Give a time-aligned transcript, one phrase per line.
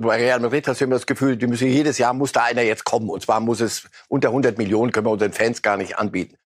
[0.00, 2.62] bei Real Madrid hast du immer das Gefühl, die müssen jedes Jahr muss da einer
[2.62, 3.08] jetzt kommen.
[3.10, 6.36] Und zwar muss es unter 100 Millionen können wir unseren Fans gar nicht anbieten.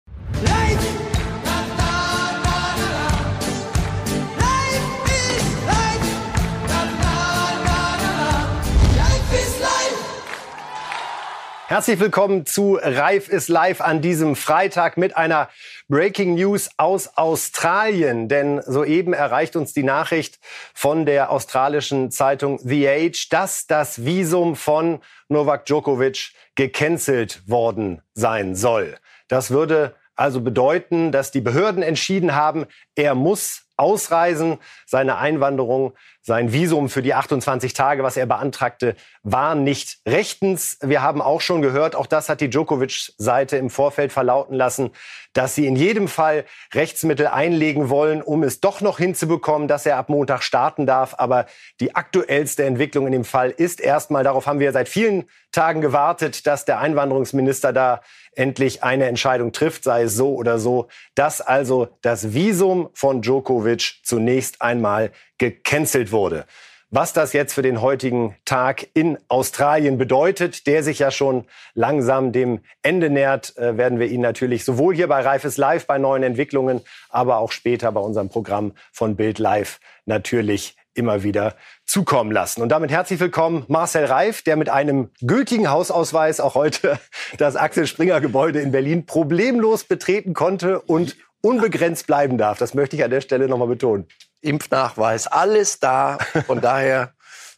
[11.67, 15.49] Herzlich willkommen zu Reif ist live an diesem Freitag mit einer
[15.89, 18.29] Breaking News aus Australien.
[18.29, 20.39] Denn soeben erreicht uns die Nachricht
[20.75, 28.55] von der australischen Zeitung The Age, dass das Visum von Novak Djokovic gecancelt worden sein
[28.55, 28.99] soll.
[29.29, 34.59] Das würde also bedeuten, dass die Behörden entschieden haben, er muss ausreisen.
[34.87, 35.95] Seine Einwanderung,
[36.27, 40.79] sein Visum für die 28 Tage, was er beantragte, war nicht rechtens.
[40.81, 44.91] Wir haben auch schon gehört, auch das hat die Djokovic-Seite im Vorfeld verlauten lassen,
[45.35, 49.99] dass sie in jedem Fall Rechtsmittel einlegen wollen, um es doch noch hinzubekommen, dass er
[49.99, 51.15] ab Montag starten darf.
[51.19, 51.45] Aber
[51.81, 56.47] die aktuellste Entwicklung in dem Fall ist erstmal, darauf haben wir seit vielen Tagen gewartet,
[56.47, 58.01] dass der Einwanderungsminister da
[58.35, 64.01] endlich eine Entscheidung trifft, sei es so oder so, dass also das Visum von Djokovic
[64.03, 66.47] zunächst einmal gecancelt wurde.
[66.91, 72.31] Was das jetzt für den heutigen Tag in Australien bedeutet, der sich ja schon langsam
[72.31, 76.23] dem Ende nähert, äh, werden wir Ihnen natürlich sowohl hier bei Reifes Live bei neuen
[76.23, 82.63] Entwicklungen, aber auch später bei unserem Programm von Bild Live natürlich immer wieder zukommen lassen.
[82.63, 87.01] Und damit herzlich willkommen Marcel Reif, der mit einem gültigen Hausausweis auch heute
[87.39, 92.59] das Axel Springer Gebäude in Berlin problemlos betreten konnte und unbegrenzt bleiben darf.
[92.59, 94.07] Das möchte ich an der Stelle nochmal betonen.
[94.45, 96.19] Impfnachweis, alles da.
[96.47, 97.15] Von daher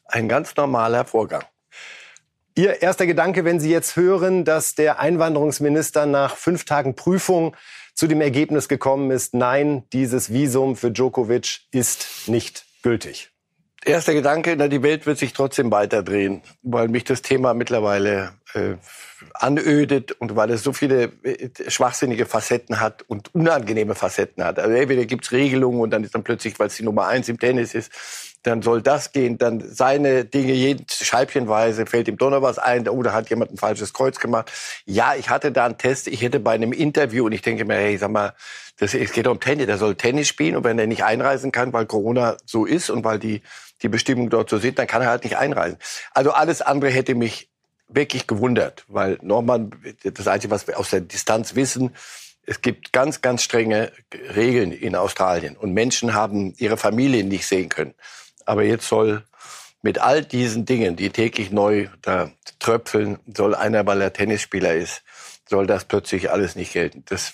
[0.07, 1.45] ein ganz normaler Vorgang.
[2.55, 7.55] Ihr erster Gedanke, wenn Sie jetzt hören, dass der Einwanderungsminister nach fünf Tagen Prüfung
[7.95, 13.36] zu dem Ergebnis gekommen ist, nein, dieses Visum für Djokovic ist nicht gültig.
[13.87, 18.75] Erster Gedanke, na, die Welt wird sich trotzdem weiterdrehen, weil mich das Thema mittlerweile äh,
[19.33, 24.59] anödet und weil es so viele äh, schwachsinnige Facetten hat und unangenehme Facetten hat.
[24.59, 27.39] Also entweder gibt's Regelungen und dann ist dann plötzlich, weil es die Nummer eins im
[27.39, 27.93] Tennis ist,
[28.43, 32.89] dann soll das gehen, dann seine Dinge jeden scheibchenweise, fällt ihm doch noch was ein,
[32.89, 34.51] oder hat jemand ein falsches Kreuz gemacht.
[34.85, 37.75] Ja, ich hatte da einen Test, ich hätte bei einem Interview und ich denke mir,
[37.75, 38.35] hey, sag mal,
[38.79, 41.73] das, es geht um Tennis, der soll Tennis spielen und wenn er nicht einreisen kann,
[41.73, 43.43] weil Corona so ist und weil die,
[43.83, 45.79] die Bestimmungen dort so sind, dann kann er halt nicht einreisen.
[46.13, 47.49] Also alles andere hätte mich
[47.89, 49.71] wirklich gewundert, weil Norman,
[50.03, 51.95] das Einzige, was wir aus der Distanz wissen,
[52.47, 53.93] es gibt ganz, ganz strenge
[54.35, 57.95] Regeln in Australien und Menschen haben ihre Familien nicht sehen können.
[58.45, 59.25] Aber jetzt soll
[59.83, 65.03] mit all diesen Dingen, die täglich neu da tröpfeln, soll einer, weil er Tennisspieler ist,
[65.49, 67.05] soll das plötzlich alles nicht gelten.
[67.07, 67.33] Das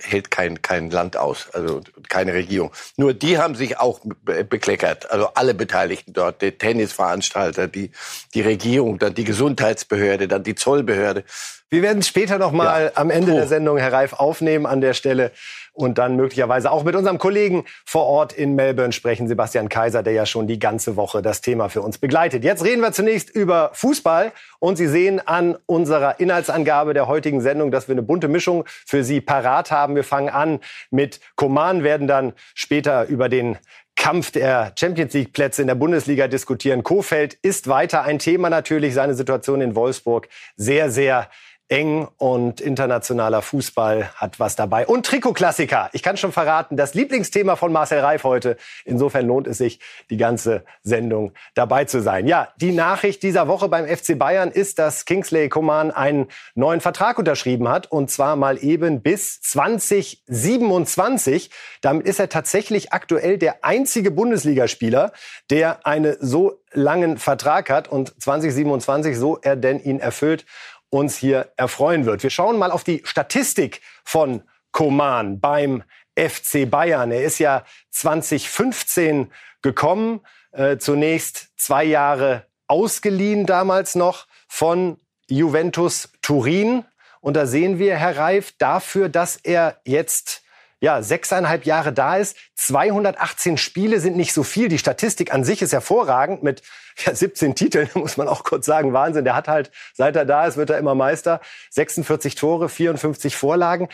[0.00, 2.70] hält kein, kein Land aus, also keine Regierung.
[2.96, 7.90] Nur die haben sich auch bekleckert, also alle Beteiligten dort, die Tennisveranstalter, die,
[8.34, 11.24] die Regierung, dann die Gesundheitsbehörde, dann die Zollbehörde.
[11.72, 12.90] Wir werden später noch mal ja.
[12.96, 13.34] am Ende oh.
[13.34, 15.32] der Sendung, Herr Reif, aufnehmen an der Stelle
[15.72, 20.12] und dann möglicherweise auch mit unserem Kollegen vor Ort in Melbourne sprechen, Sebastian Kaiser, der
[20.12, 22.44] ja schon die ganze Woche das Thema für uns begleitet.
[22.44, 27.70] Jetzt reden wir zunächst über Fußball und Sie sehen an unserer Inhaltsangabe der heutigen Sendung,
[27.70, 29.94] dass wir eine bunte Mischung für Sie parat haben.
[29.94, 30.60] Wir fangen an
[30.90, 33.56] mit Koman, werden dann später über den
[33.96, 36.82] Kampf der Champions League Plätze in der Bundesliga diskutieren.
[36.82, 41.28] Kofeld ist weiter ein Thema natürlich, seine Situation in Wolfsburg sehr, sehr
[41.72, 44.86] eng und internationaler Fußball hat was dabei.
[44.86, 45.88] Und Trikotklassiker.
[45.94, 48.58] Ich kann schon verraten, das Lieblingsthema von Marcel Reif heute.
[48.84, 52.26] Insofern lohnt es sich, die ganze Sendung dabei zu sein.
[52.26, 57.18] Ja, die Nachricht dieser Woche beim FC Bayern ist, dass Kingsley Coman einen neuen Vertrag
[57.18, 57.90] unterschrieben hat.
[57.90, 61.50] Und zwar mal eben bis 2027.
[61.80, 65.12] Damit ist er tatsächlich aktuell der einzige Bundesligaspieler,
[65.48, 67.88] der einen so langen Vertrag hat.
[67.88, 70.44] Und 2027, so er denn ihn erfüllt,
[70.92, 72.22] uns hier erfreuen wird.
[72.22, 74.42] Wir schauen mal auf die Statistik von
[74.72, 75.82] Koman beim
[76.18, 77.10] FC Bayern.
[77.10, 79.32] Er ist ja 2015
[79.62, 80.20] gekommen,
[80.52, 84.98] äh, zunächst zwei Jahre ausgeliehen damals noch von
[85.28, 86.84] Juventus Turin.
[87.22, 90.41] Und da sehen wir, Herr Reif, dafür, dass er jetzt
[90.82, 92.36] ja, sechseinhalb Jahre da ist.
[92.56, 94.68] 218 Spiele sind nicht so viel.
[94.68, 96.62] Die Statistik an sich ist hervorragend mit
[97.06, 98.92] ja, 17 Titeln, muss man auch kurz sagen.
[98.92, 99.24] Wahnsinn.
[99.24, 101.40] Der hat halt, seit er da ist, wird er immer Meister.
[101.70, 103.88] 46 Tore, 54 Vorlagen.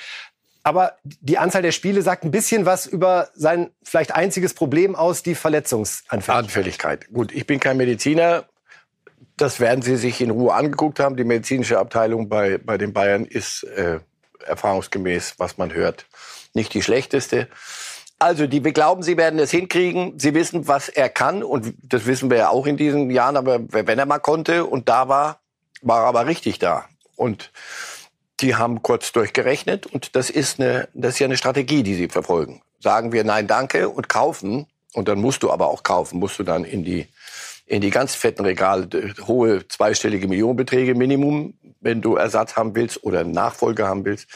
[0.62, 5.22] Aber die Anzahl der Spiele sagt ein bisschen was über sein vielleicht einziges Problem aus,
[5.22, 6.44] die Verletzungsanfälligkeit.
[6.44, 7.12] Anfälligkeit.
[7.12, 8.46] Gut, ich bin kein Mediziner.
[9.36, 11.16] Das werden Sie sich in Ruhe angeguckt haben.
[11.16, 14.00] Die medizinische Abteilung bei, bei den Bayern ist äh,
[14.46, 16.06] erfahrungsgemäß, was man hört,
[16.54, 17.48] nicht die schlechteste.
[18.18, 20.18] Also, die glauben, sie werden es hinkriegen.
[20.18, 21.44] Sie wissen, was er kann.
[21.44, 23.36] Und das wissen wir ja auch in diesen Jahren.
[23.36, 25.40] Aber wenn er mal konnte und da war,
[25.82, 26.86] war er aber richtig da.
[27.14, 27.52] Und
[28.40, 29.86] die haben kurz durchgerechnet.
[29.86, 32.62] Und das ist, eine, das ist ja eine Strategie, die sie verfolgen.
[32.80, 34.66] Sagen wir Nein, danke und kaufen.
[34.94, 36.18] Und dann musst du aber auch kaufen.
[36.18, 37.06] Musst du dann in die,
[37.66, 38.88] in die ganz fetten Regale,
[39.26, 44.28] hohe zweistellige Millionenbeträge Minimum, wenn du Ersatz haben willst oder Nachfolger haben willst.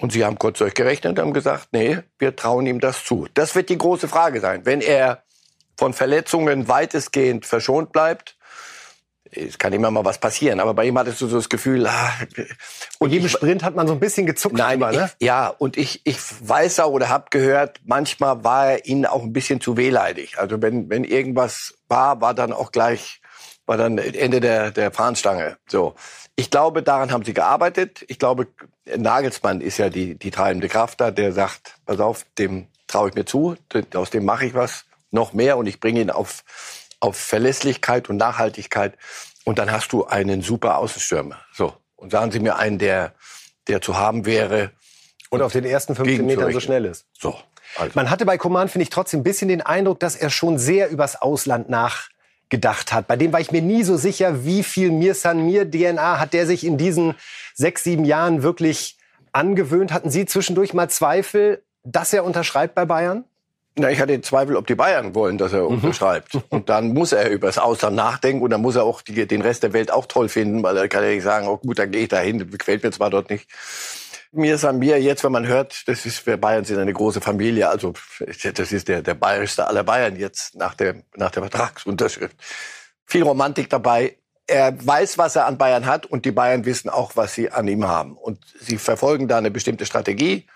[0.00, 3.26] Und sie haben kurz durchgerechnet und haben gesagt, nee, wir trauen ihm das zu.
[3.32, 4.66] Das wird die große Frage sein.
[4.66, 5.22] Wenn er
[5.78, 8.36] von Verletzungen weitestgehend verschont bleibt,
[9.30, 12.12] es kann immer mal was passieren, aber bei ihm hattest du so das Gefühl, ah,
[12.98, 14.56] und jedem Sprint hat man so ein bisschen gezuckt.
[14.56, 15.10] Nein, immer, ne?
[15.18, 19.22] ich, ja, und ich, ich weiß auch oder habe gehört, manchmal war er ihnen auch
[19.22, 20.38] ein bisschen zu wehleidig.
[20.38, 23.20] Also wenn, wenn irgendwas war, war dann auch gleich,
[23.66, 25.58] war dann Ende der, der Fahnenstange.
[25.66, 25.94] So.
[26.36, 28.04] Ich glaube, daran haben sie gearbeitet.
[28.08, 28.46] Ich glaube,
[28.94, 33.14] Nagelsmann ist ja die, die treibende Kraft da, der sagt, pass auf, dem traue ich
[33.14, 33.56] mir zu,
[33.94, 36.44] aus dem mache ich was, noch mehr und ich bringe ihn auf,
[37.00, 38.96] auf Verlässlichkeit und Nachhaltigkeit.
[39.44, 41.38] Und dann hast du einen super Außenstürmer.
[41.52, 41.74] So.
[41.96, 43.14] Und sagen Sie mir einen, der,
[43.68, 44.72] der zu haben wäre.
[45.30, 47.06] Und auf den ersten 15 Metern so schnell ist.
[47.12, 47.36] So.
[47.76, 47.92] Also.
[47.94, 50.88] Man hatte bei Coman, finde ich, trotzdem ein bisschen den Eindruck, dass er schon sehr
[50.88, 52.08] übers Ausland nach
[52.48, 53.06] gedacht hat.
[53.06, 56.32] Bei dem war ich mir nie so sicher, wie viel Mir San Mir DNA hat
[56.32, 57.14] der sich in diesen
[57.54, 58.98] sechs, sieben Jahren wirklich
[59.32, 59.92] angewöhnt.
[59.92, 63.24] Hatten Sie zwischendurch mal Zweifel, dass er unterschreibt bei Bayern?
[63.78, 65.76] Na, ich hatte Zweifel, ob die Bayern wollen, dass er mhm.
[65.76, 66.38] unterschreibt.
[66.48, 69.42] Und dann muss er über das Ausland nachdenken und dann muss er auch die, den
[69.42, 71.90] Rest der Welt auch toll finden, weil er kann ja nicht sagen, oh gut, dann
[71.90, 73.48] gehe ich da hin, gefällt mir zwar dort nicht.
[74.36, 77.20] Mir ist an mir jetzt, wenn man hört, das ist, wir Bayern sind eine große
[77.20, 82.36] Familie, also das ist der, der bayerischste aller Bayern jetzt nach der, nach der Vertragsunterschrift.
[83.06, 84.18] Viel Romantik dabei.
[84.46, 87.66] Er weiß, was er an Bayern hat und die Bayern wissen auch, was sie an
[87.66, 88.16] ihm haben.
[88.16, 90.46] Und sie verfolgen da eine bestimmte Strategie.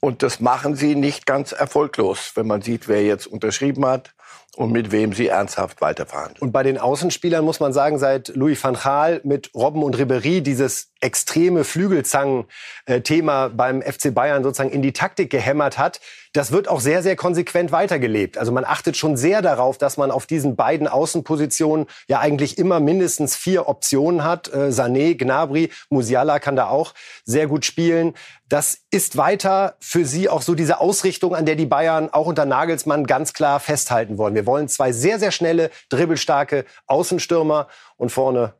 [0.00, 4.14] Und das machen sie nicht ganz erfolglos, wenn man sieht, wer jetzt unterschrieben hat
[4.56, 6.40] und mit wem sie ernsthaft weiterverhandeln.
[6.40, 10.40] Und bei den Außenspielern muss man sagen, seit Louis van Gaal mit Robben und Ribéry
[10.40, 16.00] dieses extreme Flügelzangen-Thema beim FC Bayern sozusagen in die Taktik gehämmert hat,
[16.32, 18.38] das wird auch sehr, sehr konsequent weitergelebt.
[18.38, 22.78] Also man achtet schon sehr darauf, dass man auf diesen beiden Außenpositionen ja eigentlich immer
[22.78, 24.48] mindestens vier Optionen hat.
[24.52, 26.94] Äh, Sané, Gnabry, Musiala kann da auch
[27.24, 28.14] sehr gut spielen.
[28.48, 32.44] Das ist weiter für Sie auch so diese Ausrichtung, an der die Bayern auch unter
[32.44, 34.34] Nagelsmann ganz klar festhalten wollen.
[34.34, 38.54] Wir wollen zwei sehr, sehr schnelle, dribbelstarke Außenstürmer und vorne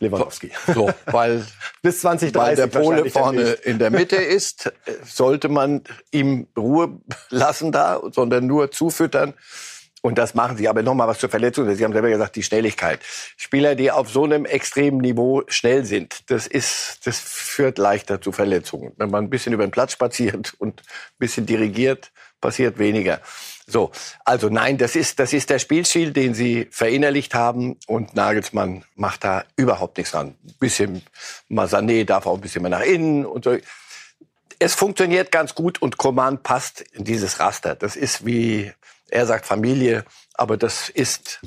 [0.00, 0.50] Lewandowski.
[0.74, 1.44] So, weil,
[1.82, 4.72] Bis 2030 weil der Pole vorne in der Mitte ist,
[5.04, 7.00] sollte man ihm Ruhe
[7.30, 9.34] lassen da, sondern nur zufüttern.
[10.00, 10.68] Und das machen sie.
[10.68, 11.72] Aber nochmal was zur Verletzung.
[11.74, 13.00] Sie haben selber gesagt, die Schnelligkeit.
[13.36, 18.30] Spieler, die auf so einem extremen Niveau schnell sind, das ist, das führt leichter zu
[18.30, 18.92] Verletzungen.
[18.96, 23.20] Wenn man ein bisschen über den Platz spaziert und ein bisschen dirigiert, passiert weniger.
[23.66, 23.90] So,
[24.24, 29.24] also nein, das ist, das ist der Spielstil, den sie verinnerlicht haben und Nagelsmann macht
[29.24, 30.28] da überhaupt nichts dran.
[30.42, 31.02] Ein bisschen
[31.50, 33.56] Masané darf auch ein bisschen mehr nach innen und so.
[34.58, 37.74] Es funktioniert ganz gut und Coman passt in dieses Raster.
[37.74, 38.72] Das ist wie,
[39.08, 40.04] er sagt Familie,
[40.34, 41.40] aber das ist,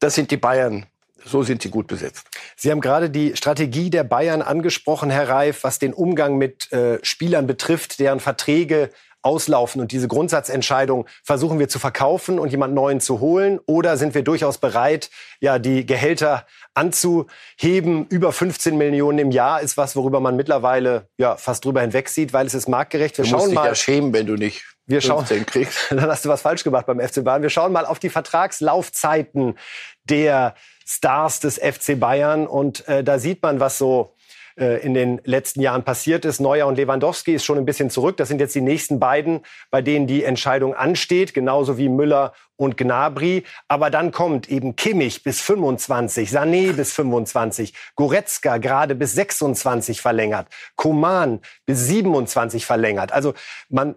[0.00, 0.86] das sind die Bayern
[1.24, 2.26] so sind sie gut besetzt.
[2.56, 6.98] Sie haben gerade die Strategie der Bayern angesprochen, Herr Reif, was den Umgang mit äh,
[7.02, 8.90] Spielern betrifft, deren Verträge
[9.28, 14.14] auslaufen und diese Grundsatzentscheidung versuchen wir zu verkaufen und jemand neuen zu holen oder sind
[14.14, 18.06] wir durchaus bereit, ja, die Gehälter anzuheben.
[18.08, 22.32] Über 15 Millionen im Jahr ist was, worüber man mittlerweile ja fast drüber hinweg sieht,
[22.32, 23.18] weil es ist marktgerecht.
[23.18, 25.26] Wir du musst schauen dich mal, ja schämen, wenn du nicht wir schauen.
[25.90, 27.42] Dann hast du was falsch gemacht beim FC Bayern.
[27.42, 29.58] Wir schauen mal auf die Vertragslaufzeiten
[30.04, 30.54] der
[30.86, 34.14] Stars des FC Bayern und äh, da sieht man, was so
[34.58, 36.40] äh, in den letzten Jahren passiert ist.
[36.40, 38.16] Neuer und Lewandowski ist schon ein bisschen zurück.
[38.16, 42.76] Das sind jetzt die nächsten beiden, bei denen die Entscheidung ansteht, genauso wie Müller und
[42.76, 43.44] Gnabry.
[43.68, 50.48] Aber dann kommt eben Kimmich bis 25, Sané bis 25, Goretzka gerade bis 26 verlängert,
[50.76, 53.12] Koman bis 27 verlängert.
[53.12, 53.34] Also
[53.68, 53.94] man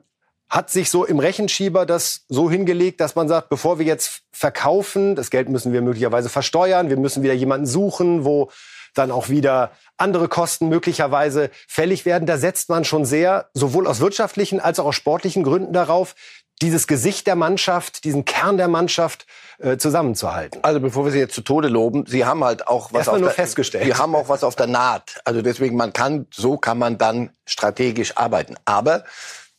[0.51, 5.15] hat sich so im Rechenschieber das so hingelegt, dass man sagt, bevor wir jetzt verkaufen,
[5.15, 8.51] das Geld müssen wir möglicherweise versteuern, wir müssen wieder jemanden suchen, wo
[8.93, 12.25] dann auch wieder andere Kosten möglicherweise fällig werden.
[12.25, 16.15] Da setzt man schon sehr, sowohl aus wirtschaftlichen als auch aus sportlichen Gründen darauf,
[16.61, 19.25] dieses Gesicht der Mannschaft, diesen Kern der Mannschaft
[19.57, 20.63] äh, zusammenzuhalten.
[20.63, 23.29] Also bevor wir Sie jetzt zu Tode loben, Sie haben halt auch was auf nur
[23.29, 23.85] der, festgestellt.
[23.85, 25.21] Sie haben auch was auf der Naht.
[25.25, 28.55] Also deswegen man kann so kann man dann strategisch arbeiten.
[28.65, 29.03] Aber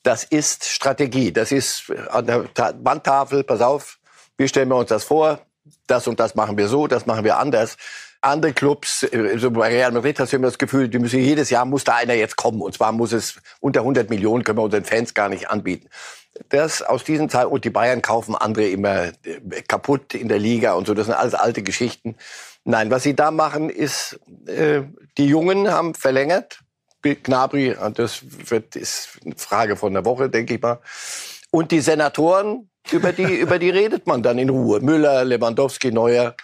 [0.04, 1.32] das ist Strategie.
[1.32, 2.44] Das ist an der
[2.82, 3.42] Wandtafel.
[3.42, 3.98] Pass auf,
[4.36, 5.40] wie stellen wir uns das vor?
[5.86, 7.76] Das und das machen wir so, das machen wir anders
[8.22, 11.50] andere Clubs, äh, so bei Real Madrid hast du immer das Gefühl, die müssen jedes
[11.50, 12.62] Jahr muss da einer jetzt kommen.
[12.62, 15.88] Und zwar muss es unter 100 Millionen können wir unseren Fans gar nicht anbieten.
[16.48, 20.72] das aus diesen Zeiten, und die Bayern kaufen andere immer äh, kaputt in der Liga
[20.74, 22.16] und so, das sind alles alte Geschichten.
[22.64, 24.82] Nein, was sie da machen, ist, äh,
[25.18, 26.60] die Jungen haben verlängert.
[27.02, 30.78] Gnabry, das wird, ist eine Frage von der Woche, denke ich mal.
[31.50, 34.80] Und die Senatoren, über die, über die redet man dann in Ruhe.
[34.80, 36.36] Müller, Lewandowski, Neuer.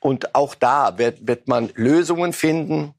[0.00, 2.94] Und auch da wird, wird man Lösungen finden,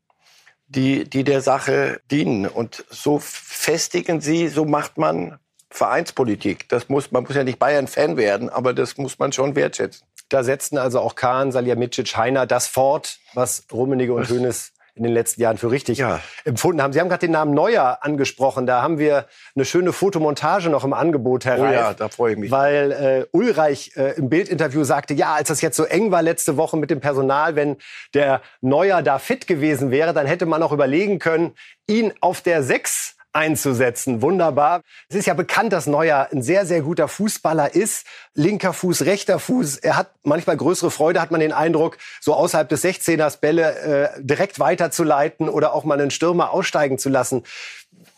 [0.68, 2.46] die, die der Sache dienen.
[2.48, 5.40] Und so festigen sie, so macht man
[5.70, 6.68] Vereinspolitik.
[6.70, 10.06] Das muss, man muss ja nicht Bayern-Fan werden, aber das muss man schon wertschätzen.
[10.30, 15.14] Da setzten also auch Kahn, Salihamidzic, Heiner das fort, was Rummenigge und Hönes in den
[15.14, 16.20] letzten Jahren für richtig ja.
[16.44, 16.94] empfunden haben.
[16.94, 18.66] Sie haben gerade den Namen Neuer angesprochen.
[18.66, 19.26] Da haben wir
[19.56, 22.52] eine schöne Fotomontage noch im Angebot, Herr oh ja, da freue ich mich.
[22.52, 26.58] Weil äh, Ulreich äh, im Bildinterview sagte, ja, als das jetzt so eng war letzte
[26.58, 27.78] Woche mit dem Personal, wenn
[28.14, 31.54] der Neuer da fit gewesen wäre, dann hätte man auch überlegen können,
[31.88, 34.22] ihn auf der Sechs einzusetzen.
[34.22, 34.82] Wunderbar.
[35.08, 38.06] Es ist ja bekannt, dass Neuer ein sehr, sehr guter Fußballer ist.
[38.34, 39.78] Linker Fuß, rechter Fuß.
[39.78, 44.22] Er hat manchmal größere Freude, hat man den Eindruck, so außerhalb des 16ers Bälle äh,
[44.22, 47.44] direkt weiterzuleiten oder auch mal einen Stürmer aussteigen zu lassen.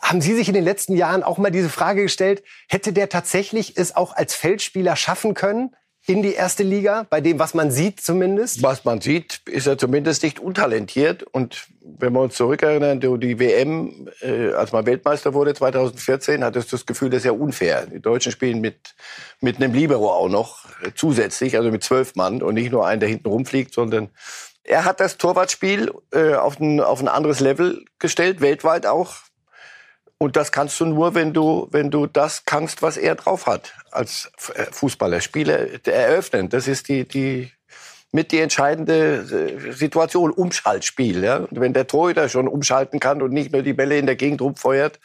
[0.01, 3.77] Haben Sie sich in den letzten Jahren auch mal diese Frage gestellt, hätte der tatsächlich
[3.77, 5.75] es auch als Feldspieler schaffen können?
[6.08, 8.63] In die erste Liga, bei dem, was man sieht zumindest?
[8.63, 11.24] Was man sieht, ist er zumindest nicht untalentiert.
[11.24, 16.67] Und wenn wir uns zurückerinnern, die WM, äh, als man Weltmeister wurde 2014, hat es
[16.67, 17.86] das Gefühl, das ist ja unfair.
[17.86, 18.96] Die Deutschen spielen mit,
[19.41, 23.00] mit einem Libero auch noch äh, zusätzlich, also mit zwölf Mann und nicht nur einen,
[23.00, 24.10] der hinten rumfliegt, sondern
[24.63, 29.15] er hat das Torwartspiel äh, auf, ein, auf ein anderes Level gestellt, weltweit auch.
[30.21, 33.73] Und das kannst du nur, wenn du, wenn du das kannst, was er drauf hat
[33.89, 35.19] als äh, Fußballer.
[35.19, 37.51] Spiele eröffnen, das ist die, die
[38.11, 41.23] mit die entscheidende äh, Situation, Umschaltspiel.
[41.23, 41.47] Ja?
[41.49, 44.99] Wenn der Torhüter schon umschalten kann und nicht nur die Bälle in der Gegend rumfeuert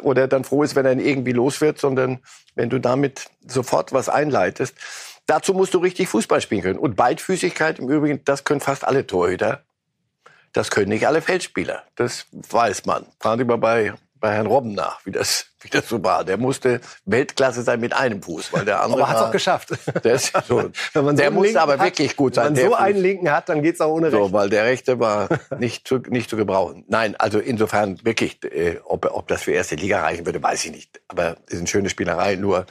[0.00, 2.20] oder dann froh ist, wenn er ihn irgendwie los wird, sondern
[2.54, 4.74] wenn du damit sofort was einleitest.
[5.26, 6.78] Dazu musst du richtig Fußball spielen können.
[6.78, 9.62] Und Beidfüßigkeit im Übrigen, das können fast alle Torhüter.
[10.54, 11.82] Das können nicht alle Feldspieler.
[11.96, 13.04] Das weiß man.
[13.22, 13.92] Sie mal bei
[14.24, 16.24] bei Herrn Robben nach, wie das, wie das so war.
[16.24, 19.02] Der musste Weltklasse sein mit einem Fuß, weil der andere.
[19.02, 19.68] Aber hat es auch geschafft.
[20.02, 22.56] Der, ist so, wenn man so der musste aber hat, wirklich gut sein.
[22.56, 24.16] Wenn man so einen linken hat, dann geht's auch ohne Recht.
[24.16, 25.28] So, weil der rechte war
[25.58, 26.86] nicht zu, nicht zu gebrauchen.
[26.88, 30.70] Nein, also insofern wirklich, äh, ob, ob das für erste Liga reichen würde, weiß ich
[30.70, 31.02] nicht.
[31.08, 32.36] Aber es ist eine schöne Spielerei.
[32.36, 32.64] Nur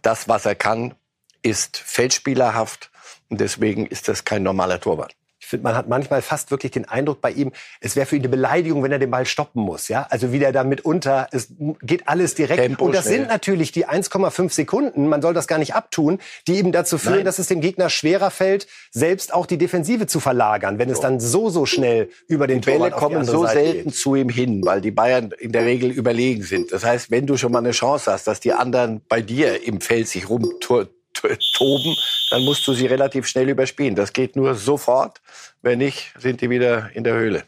[0.00, 0.94] das, was er kann,
[1.42, 2.90] ist feldspielerhaft.
[3.28, 5.17] Und deswegen ist das kein normaler Torwart
[5.48, 8.28] finde, man hat manchmal fast wirklich den Eindruck bei ihm, es wäre für ihn eine
[8.28, 9.88] Beleidigung, wenn er den Ball stoppen muss.
[9.88, 11.48] Ja, also wie der da mitunter, es
[11.82, 12.60] geht alles direkt.
[12.60, 13.20] Tempo und das schnell.
[13.20, 15.08] sind natürlich die 1,5 Sekunden.
[15.08, 17.24] Man soll das gar nicht abtun, die eben dazu führen, Nein.
[17.24, 20.94] dass es dem Gegner schwerer fällt, selbst auch die Defensive zu verlagern, wenn so.
[20.94, 23.96] es dann so so schnell über den die Bälle kommen so Seite selten geht.
[23.96, 26.72] zu ihm hin, weil die Bayern in der Regel überlegen sind.
[26.72, 29.80] Das heißt, wenn du schon mal eine Chance hast, dass die anderen bei dir im
[29.80, 30.88] Feld sich rumtun
[31.54, 31.96] toben,
[32.30, 33.94] dann musst du sie relativ schnell überspielen.
[33.94, 35.20] Das geht nur sofort.
[35.62, 37.44] Wenn nicht, sind die wieder in der Höhle.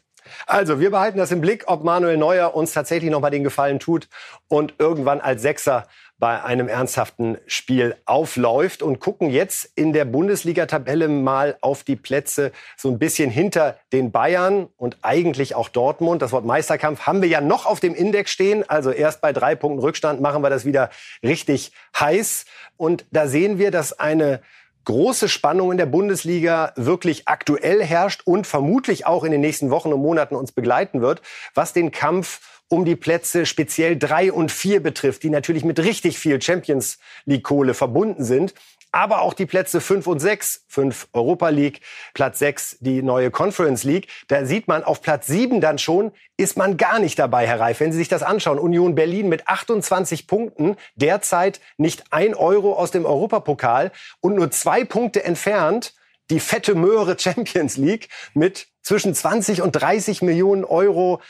[0.47, 3.81] Also, wir behalten das im Blick, ob Manuel Neuer uns tatsächlich noch mal den Gefallen
[3.81, 4.09] tut
[4.49, 5.89] und irgendwann als Sechser
[6.21, 12.53] bei einem ernsthaften Spiel aufläuft und gucken jetzt in der Bundesliga-Tabelle mal auf die Plätze
[12.77, 16.21] so ein bisschen hinter den Bayern und eigentlich auch Dortmund.
[16.21, 18.69] Das Wort Meisterkampf haben wir ja noch auf dem Index stehen.
[18.69, 20.91] Also erst bei drei Punkten Rückstand machen wir das wieder
[21.23, 22.45] richtig heiß.
[22.77, 24.43] Und da sehen wir, dass eine
[24.85, 29.93] große Spannung in der Bundesliga wirklich aktuell herrscht und vermutlich auch in den nächsten Wochen
[29.93, 31.23] und Monaten uns begleiten wird,
[31.55, 36.19] was den Kampf um die Plätze speziell drei und vier betrifft, die natürlich mit richtig
[36.19, 38.55] viel Champions League Kohle verbunden sind.
[38.93, 41.81] Aber auch die Plätze fünf und sechs, fünf Europa League,
[42.15, 44.09] Platz sechs die neue Conference League.
[44.29, 47.81] Da sieht man auf Platz sieben dann schon, ist man gar nicht dabei, Herr Reif.
[47.81, 52.91] Wenn Sie sich das anschauen, Union Berlin mit 28 Punkten, derzeit nicht ein Euro aus
[52.91, 55.95] dem Europapokal und nur zwei Punkte entfernt
[56.31, 61.21] die fette Möhre Champions League mit zwischen 20 und 30 Millionen Euro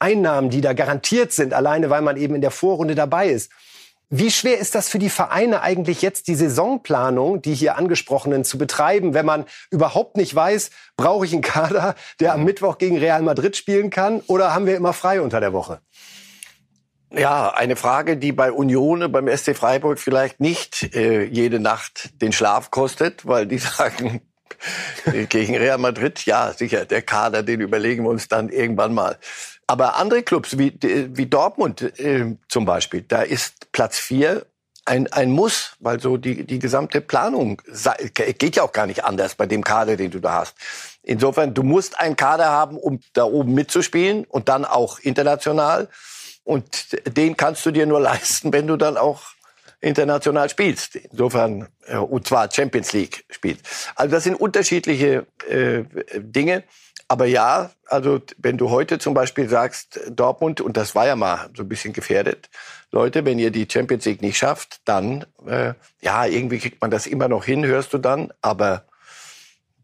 [0.00, 3.52] Einnahmen, die da garantiert sind, alleine weil man eben in der Vorrunde dabei ist.
[4.12, 8.58] Wie schwer ist das für die Vereine eigentlich jetzt, die Saisonplanung, die hier angesprochenen, zu
[8.58, 13.22] betreiben, wenn man überhaupt nicht weiß, brauche ich einen Kader, der am Mittwoch gegen Real
[13.22, 15.80] Madrid spielen kann, oder haben wir immer frei unter der Woche?
[17.12, 22.32] Ja, eine Frage, die bei Union, beim SC Freiburg vielleicht nicht äh, jede Nacht den
[22.32, 24.22] Schlaf kostet, weil die sagen,
[25.28, 29.18] gegen Real Madrid, ja, sicher, der Kader, den überlegen wir uns dann irgendwann mal.
[29.70, 34.44] Aber andere Clubs wie, wie Dortmund äh, zum Beispiel, da ist Platz vier
[34.84, 37.62] ein, ein Muss, weil so die, die gesamte Planung
[38.14, 40.56] geht ja auch gar nicht anders bei dem Kader, den du da hast.
[41.04, 45.88] Insofern, du musst einen Kader haben, um da oben mitzuspielen und dann auch international.
[46.42, 49.22] Und den kannst du dir nur leisten, wenn du dann auch
[49.80, 50.96] international spielst.
[50.96, 53.64] Insofern, äh, und zwar Champions League spielst.
[53.94, 55.84] Also das sind unterschiedliche äh,
[56.16, 56.64] Dinge.
[57.10, 61.50] Aber ja, also wenn du heute zum Beispiel sagst, Dortmund, und das war ja mal
[61.56, 62.48] so ein bisschen gefährdet,
[62.92, 67.08] Leute, wenn ihr die Champions League nicht schafft, dann, äh, ja, irgendwie kriegt man das
[67.08, 68.84] immer noch hin, hörst du dann, aber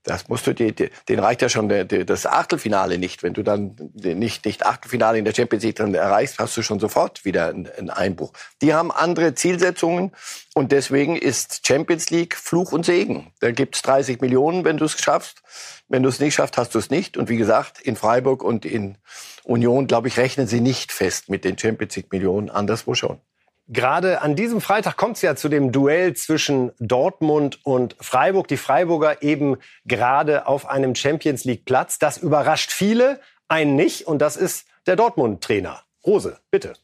[0.07, 3.25] das musst du dir, den reicht ja schon das Achtelfinale nicht.
[3.25, 6.79] Wenn du dann nicht, nicht Achtelfinale in der Champions League dann erreichst, hast du schon
[6.79, 8.33] sofort wieder einen Einbruch.
[8.63, 10.13] Die haben andere Zielsetzungen
[10.55, 13.33] und deswegen ist Champions League Fluch und Segen.
[13.41, 15.43] Da gibt's 30 Millionen, wenn du es schaffst.
[15.89, 17.17] Wenn du es nicht schaffst, hast du es nicht.
[17.17, 18.99] Und wie gesagt, in Freiburg und in
[19.43, 23.21] Union, glaube ich, rechnen sie nicht fest mit den Champions League Millionen, anderswo schon.
[23.68, 28.46] Gerade an diesem Freitag kommt es ja zu dem Duell zwischen Dortmund und Freiburg.
[28.46, 31.99] Die Freiburger eben gerade auf einem Champions League Platz.
[31.99, 34.06] Das überrascht viele, einen nicht.
[34.06, 35.82] Und das ist der Dortmund-Trainer.
[36.06, 36.75] Rose, bitte.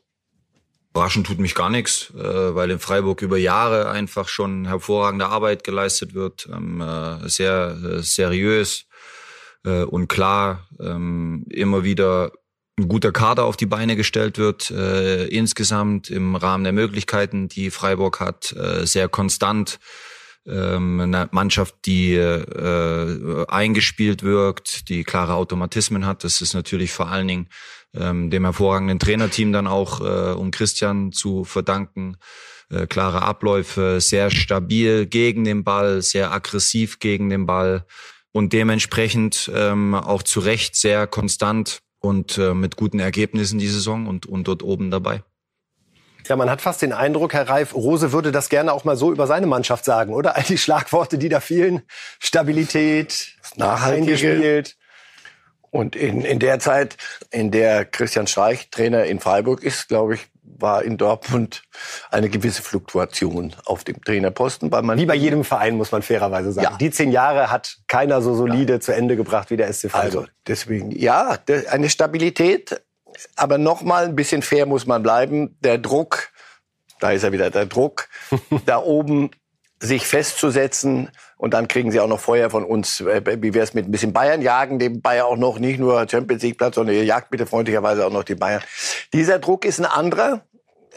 [0.90, 5.64] Überraschen tut mich gar nichts, äh, weil in Freiburg über Jahre einfach schon hervorragende Arbeit
[5.64, 8.86] geleistet wird, ähm, äh, sehr äh, seriös
[9.64, 12.32] und klar, ähm, immer wieder
[12.82, 17.70] ein guter Kader auf die Beine gestellt wird, äh, insgesamt im Rahmen der Möglichkeiten, die
[17.70, 19.78] Freiburg hat, äh, sehr konstant.
[20.44, 26.24] Ähm, eine Mannschaft, die äh, eingespielt wirkt, die klare Automatismen hat.
[26.24, 27.48] Das ist natürlich vor allen Dingen
[27.94, 32.16] ähm, dem hervorragenden Trainerteam dann auch äh, um Christian zu verdanken.
[32.70, 37.86] Äh, klare Abläufe, sehr stabil gegen den Ball, sehr aggressiv gegen den Ball
[38.32, 44.06] und dementsprechend ähm, auch zu Recht sehr konstant und äh, mit guten Ergebnissen die Saison
[44.06, 45.22] und, und dort oben dabei.
[46.28, 49.10] Ja, man hat fast den Eindruck, Herr Reif, Rose würde das gerne auch mal so
[49.10, 50.36] über seine Mannschaft sagen, oder?
[50.36, 51.82] All die Schlagworte, die da fielen.
[52.20, 54.76] Stabilität, nachhaltig
[55.70, 56.96] Und in, in der Zeit,
[57.30, 60.28] in der Christian Streich Trainer in Freiburg ist, glaube ich,
[60.62, 61.62] war in Dortmund
[62.10, 64.72] eine gewisse Fluktuation auf dem Trainerposten.
[64.72, 66.68] Weil man wie bei jedem Verein, muss man fairerweise sagen.
[66.70, 66.76] Ja.
[66.78, 68.80] Die zehn Jahre hat keiner so solide ja.
[68.80, 70.22] zu Ende gebracht wie der SC Freiburg.
[70.22, 71.38] Also deswegen, ja,
[71.70, 72.82] eine Stabilität.
[73.36, 75.58] Aber noch mal ein bisschen fair muss man bleiben.
[75.60, 76.30] Der Druck,
[77.00, 78.08] da ist er wieder, der Druck,
[78.66, 79.30] da oben
[79.82, 83.00] sich festzusetzen und dann kriegen sie auch noch Feuer von uns.
[83.00, 86.08] Äh, wie wäre es mit ein bisschen Bayern jagen, dem Bayern auch noch nicht nur
[86.08, 88.62] Champions League Platz, sondern ihr jagt bitte freundlicherweise auch noch die Bayern.
[89.12, 90.42] Dieser Druck ist ein anderer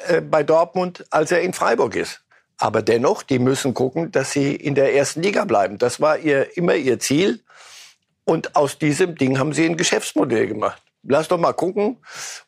[0.08, 2.22] äh, bei Dortmund, als er in Freiburg ist.
[2.58, 5.78] Aber dennoch, die müssen gucken, dass sie in der ersten Liga bleiben.
[5.78, 7.42] Das war ihr, immer ihr Ziel.
[8.24, 10.82] Und aus diesem Ding haben sie ein Geschäftsmodell gemacht.
[11.08, 11.98] Lass doch mal gucken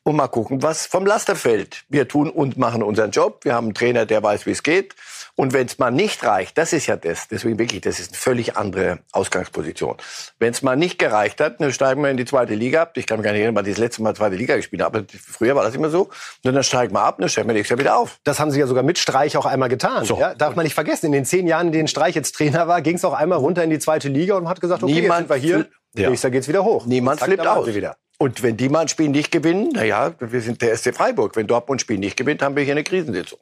[0.03, 1.85] und mal gucken, was vom Laster fällt.
[1.89, 3.45] Wir tun und machen unseren Job.
[3.45, 4.95] Wir haben einen Trainer, der weiß, wie es geht.
[5.35, 8.17] Und wenn es mal nicht reicht, das ist ja das, deswegen wirklich, das ist eine
[8.17, 9.97] völlig andere Ausgangsposition.
[10.39, 12.97] Wenn es mal nicht gereicht hat, dann steigen wir in die zweite Liga ab.
[12.97, 14.97] Ich kann mich gar nicht erinnern, wann ich das letzte Mal zweite Liga gespielt habe,
[14.97, 16.09] aber früher war das immer so.
[16.43, 18.19] Und dann steigen wir ab, dann steigen wir nächstes Jahr wieder auf.
[18.23, 20.05] Das haben Sie ja sogar mit Streich auch einmal getan.
[20.05, 20.17] So.
[20.19, 22.81] Ja, darf man nicht vergessen, in den zehn Jahren, in denen Streich jetzt Trainer war,
[22.81, 25.41] ging es auch einmal runter in die zweite Liga und hat gesagt, okay, Niemand jetzt
[25.41, 26.09] sind wir hier, ja.
[26.09, 26.87] nächstes Jahr geht's wieder hoch.
[26.87, 27.67] Niemand flippt aus.
[27.67, 27.95] Wieder.
[28.17, 31.35] Und wenn die mal ein Spiel nicht gewinnen, naja, wir sind der SC Freiburg.
[31.35, 33.39] Wenn Dortmund ein Spiel nicht gewinnt, haben wir hier eine Krisensitzung.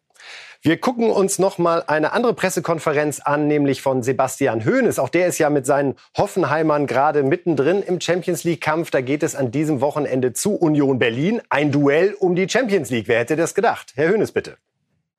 [0.62, 4.98] Wir gucken uns noch mal eine andere Pressekonferenz an, nämlich von Sebastian Hoeneß.
[5.00, 8.90] Auch der ist ja mit seinen Hoffenheimern gerade mittendrin im Champions League Kampf.
[8.90, 11.40] Da geht es an diesem Wochenende zu Union Berlin.
[11.50, 13.08] Ein Duell um die Champions League.
[13.08, 13.94] Wer hätte das gedacht?
[13.96, 14.58] Herr Hoeneß, bitte.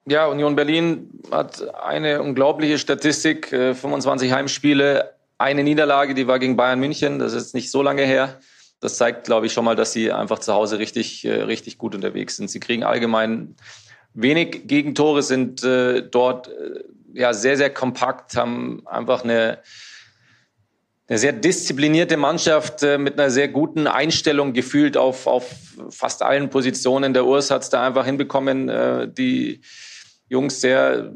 [0.07, 3.49] Ja, Union Berlin hat eine unglaubliche Statistik.
[3.49, 7.19] 25 äh, Heimspiele, eine Niederlage, die war gegen Bayern München.
[7.19, 8.41] Das ist nicht so lange her.
[8.81, 11.95] Das zeigt, glaube ich, schon mal, dass sie einfach zu Hause richtig, äh, richtig gut
[11.95, 12.51] unterwegs sind.
[12.51, 13.57] Sie kriegen allgemein
[14.15, 19.59] wenig Gegentore, sind äh, dort äh, ja sehr, sehr kompakt, haben einfach eine,
[21.09, 25.55] eine sehr disziplinierte Mannschaft äh, mit einer sehr guten Einstellung gefühlt auf, auf
[25.91, 27.15] fast allen Positionen.
[27.15, 29.61] Der Urs hat es da einfach hinbekommen, äh, die
[30.29, 31.13] Jungs sehr,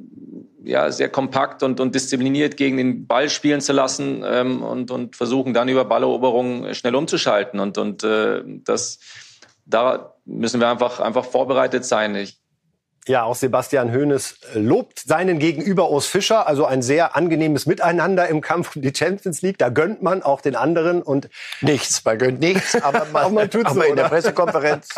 [0.63, 5.17] ja, sehr kompakt und, und diszipliniert gegen den Ball spielen zu lassen ähm, und, und
[5.17, 7.61] versuchen dann über Balleroberung schnell umzuschalten.
[7.61, 8.99] Und, und äh, das,
[9.65, 12.15] da müssen wir einfach, einfach vorbereitet sein.
[12.15, 12.41] Ich,
[13.07, 18.43] ja, auch Sebastian Hoeneß lobt seinen Gegenüber Urs Fischer, also ein sehr angenehmes Miteinander im
[18.43, 19.57] Kampf um die Champions League.
[19.57, 21.31] Da gönnt man auch den anderen und
[21.63, 24.91] nichts, man gönnt nichts, aber man, man tut's aber so, in der Pressekonferenz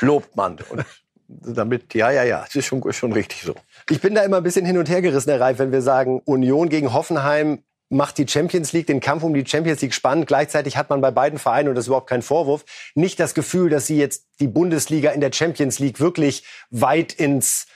[0.00, 0.84] lobt man und
[1.28, 3.54] damit, ja, ja, ja, es ist schon, schon richtig so.
[3.90, 6.20] Ich bin da immer ein bisschen hin und her gerissen, Herr Reif, wenn wir sagen,
[6.24, 10.26] Union gegen Hoffenheim macht die Champions League, den Kampf um die Champions League spannend.
[10.26, 12.64] Gleichzeitig hat man bei beiden Vereinen, und das ist überhaupt kein Vorwurf,
[12.94, 17.66] nicht das Gefühl, dass sie jetzt die Bundesliga in der Champions League wirklich weit ins,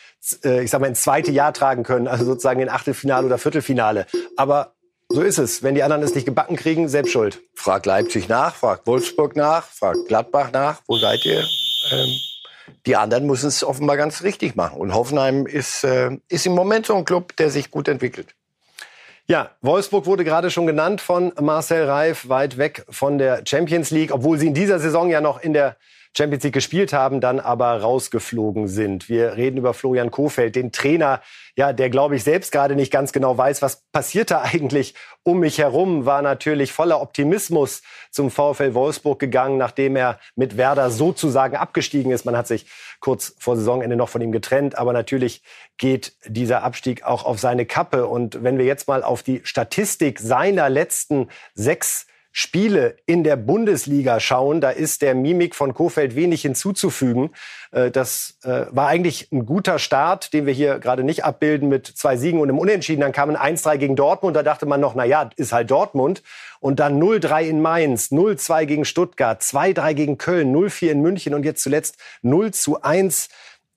[0.44, 4.06] äh, ich sag mal, ins zweite Jahr tragen können, also sozusagen in Achtelfinale oder Viertelfinale.
[4.36, 4.74] Aber
[5.08, 5.62] so ist es.
[5.62, 7.40] Wenn die anderen es nicht gebacken kriegen, selbst schuld.
[7.54, 10.80] Frag Leipzig nach, frag Wolfsburg nach, frag Gladbach nach.
[10.86, 11.44] Wo seid ihr?
[11.90, 12.31] Ähm
[12.86, 14.78] die anderen müssen es offenbar ganz richtig machen.
[14.78, 18.34] Und Hoffenheim ist, äh, ist im Moment so ein Club, der sich gut entwickelt.
[19.26, 24.12] Ja, Wolfsburg wurde gerade schon genannt von Marcel Reif, weit weg von der Champions League,
[24.12, 25.76] obwohl sie in dieser Saison ja noch in der
[26.16, 29.08] Champions League gespielt haben, dann aber rausgeflogen sind.
[29.08, 31.22] Wir reden über Florian Kofeld, den Trainer,
[31.56, 35.40] ja, der glaube ich selbst gerade nicht ganz genau weiß, was passiert da eigentlich um
[35.40, 41.56] mich herum, war natürlich voller Optimismus zum VfL Wolfsburg gegangen, nachdem er mit Werder sozusagen
[41.56, 42.24] abgestiegen ist.
[42.24, 42.66] Man hat sich
[43.00, 45.42] kurz vor Saisonende noch von ihm getrennt, aber natürlich
[45.78, 48.06] geht dieser Abstieg auch auf seine Kappe.
[48.06, 54.18] Und wenn wir jetzt mal auf die Statistik seiner letzten sechs Spiele in der Bundesliga
[54.18, 57.30] schauen, da ist der Mimik von Kofeld wenig hinzuzufügen.
[57.70, 61.86] Äh, das äh, war eigentlich ein guter Start, den wir hier gerade nicht abbilden mit
[61.86, 63.02] zwei Siegen und einem Unentschieden.
[63.02, 66.22] Dann kam ein 1-3 gegen Dortmund, da dachte man noch, na ja, ist halt Dortmund.
[66.58, 71.44] Und dann 0-3 in Mainz, 0-2 gegen Stuttgart, 2-3 gegen Köln, 0-4 in München und
[71.44, 73.28] jetzt zuletzt 0-1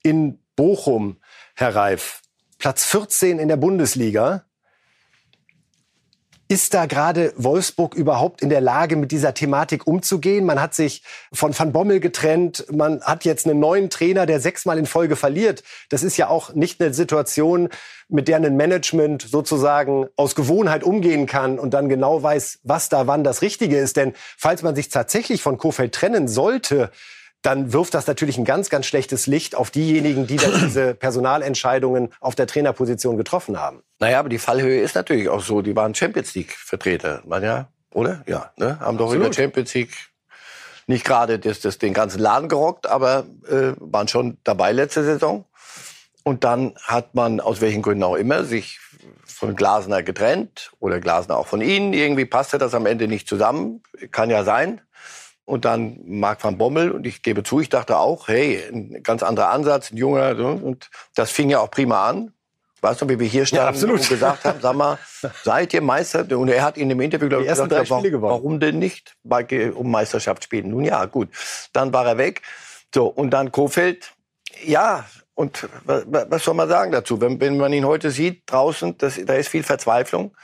[0.02, 1.18] in Bochum,
[1.56, 2.22] Herr Reif.
[2.58, 4.46] Platz 14 in der Bundesliga.
[6.48, 10.46] Ist da gerade Wolfsburg überhaupt in der Lage, mit dieser Thematik umzugehen?
[10.46, 11.02] Man hat sich
[11.34, 12.68] von Van Bommel getrennt.
[12.72, 15.64] Man hat jetzt einen neuen Trainer, der sechsmal in Folge verliert.
[15.90, 17.70] Das ist ja auch nicht eine Situation,
[18.10, 23.08] mit der ein Management sozusagen aus Gewohnheit umgehen kann und dann genau weiß, was da
[23.08, 23.98] wann das Richtige ist.
[23.98, 26.92] Denn falls man sich tatsächlich von Kofeld trennen sollte,
[27.46, 32.12] dann wirft das natürlich ein ganz, ganz schlechtes Licht auf diejenigen, die dann diese Personalentscheidungen
[32.20, 33.84] auf der Trainerposition getroffen haben.
[34.00, 35.62] Naja, aber die Fallhöhe ist natürlich auch so.
[35.62, 38.24] Die waren Champions League-Vertreter, man ja, oder?
[38.28, 38.80] Ja, ne?
[38.80, 39.96] haben doch in der Champions League
[40.88, 45.46] nicht gerade das, das, den ganzen Laden gerockt, aber äh, waren schon dabei letzte Saison.
[46.24, 48.80] Und dann hat man, aus welchen Gründen auch immer, sich
[49.26, 51.94] von Glasner getrennt oder Glasner auch von ihnen.
[51.94, 53.84] Irgendwie passte das am Ende nicht zusammen.
[54.12, 54.82] Kann ja sein
[55.46, 56.92] und dann Marc van Bommel.
[56.92, 60.38] Und ich gebe zu, ich dachte auch, hey, ein ganz anderer Ansatz, ein junger.
[60.38, 62.32] Und das fing ja auch prima an.
[62.82, 65.00] Weißt du, wie wir hier standen ja, und gesagt haben, sag mal,
[65.44, 66.26] seid ihr Meister?
[66.38, 69.72] Und er hat in dem Interview glaube ich, gesagt, drei warum, warum denn nicht bei,
[69.72, 70.70] um Meisterschaft spielen?
[70.70, 71.30] Nun ja, gut.
[71.74, 72.42] Dann war er weg.
[72.94, 74.14] So, und dann Kofeld.
[74.64, 77.20] Ja, und was soll man sagen dazu?
[77.20, 80.36] Wenn, wenn man ihn heute sieht, draußen, das, da ist viel Verzweiflung.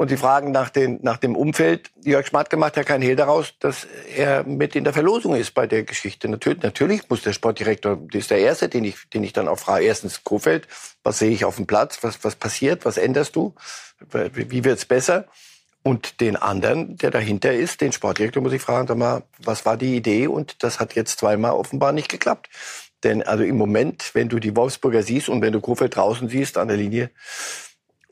[0.00, 1.90] Und Sie fragen nach, den, nach dem Umfeld.
[2.02, 3.86] Jörg Schmatke macht ja keinen Hehl daraus, dass
[4.16, 6.26] er mit in der Verlosung ist bei der Geschichte.
[6.26, 9.58] Natürlich, natürlich muss der Sportdirektor, das ist der Erste, den ich, den ich dann auch
[9.58, 9.84] frage.
[9.84, 10.68] Erstens Kofeld,
[11.02, 11.98] was sehe ich auf dem Platz?
[12.00, 12.86] Was, was passiert?
[12.86, 13.54] Was änderst du?
[14.32, 15.26] Wie wird's besser?
[15.82, 19.76] Und den anderen, der dahinter ist, den Sportdirektor, muss ich fragen, sag mal, was war
[19.76, 20.28] die Idee?
[20.28, 22.48] Und das hat jetzt zweimal offenbar nicht geklappt.
[23.04, 26.56] Denn also im Moment, wenn du die Wolfsburger siehst und wenn du Kofeld draußen siehst
[26.56, 27.10] an der Linie,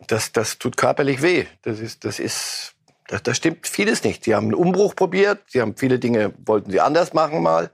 [0.08, 1.46] das, das tut körperlich weh.
[1.62, 2.74] Das ist, das ist,
[3.06, 4.24] das, das stimmt vieles nicht.
[4.24, 5.40] Sie haben einen Umbruch probiert.
[5.48, 7.70] Sie haben viele Dinge, wollten sie anders machen mal.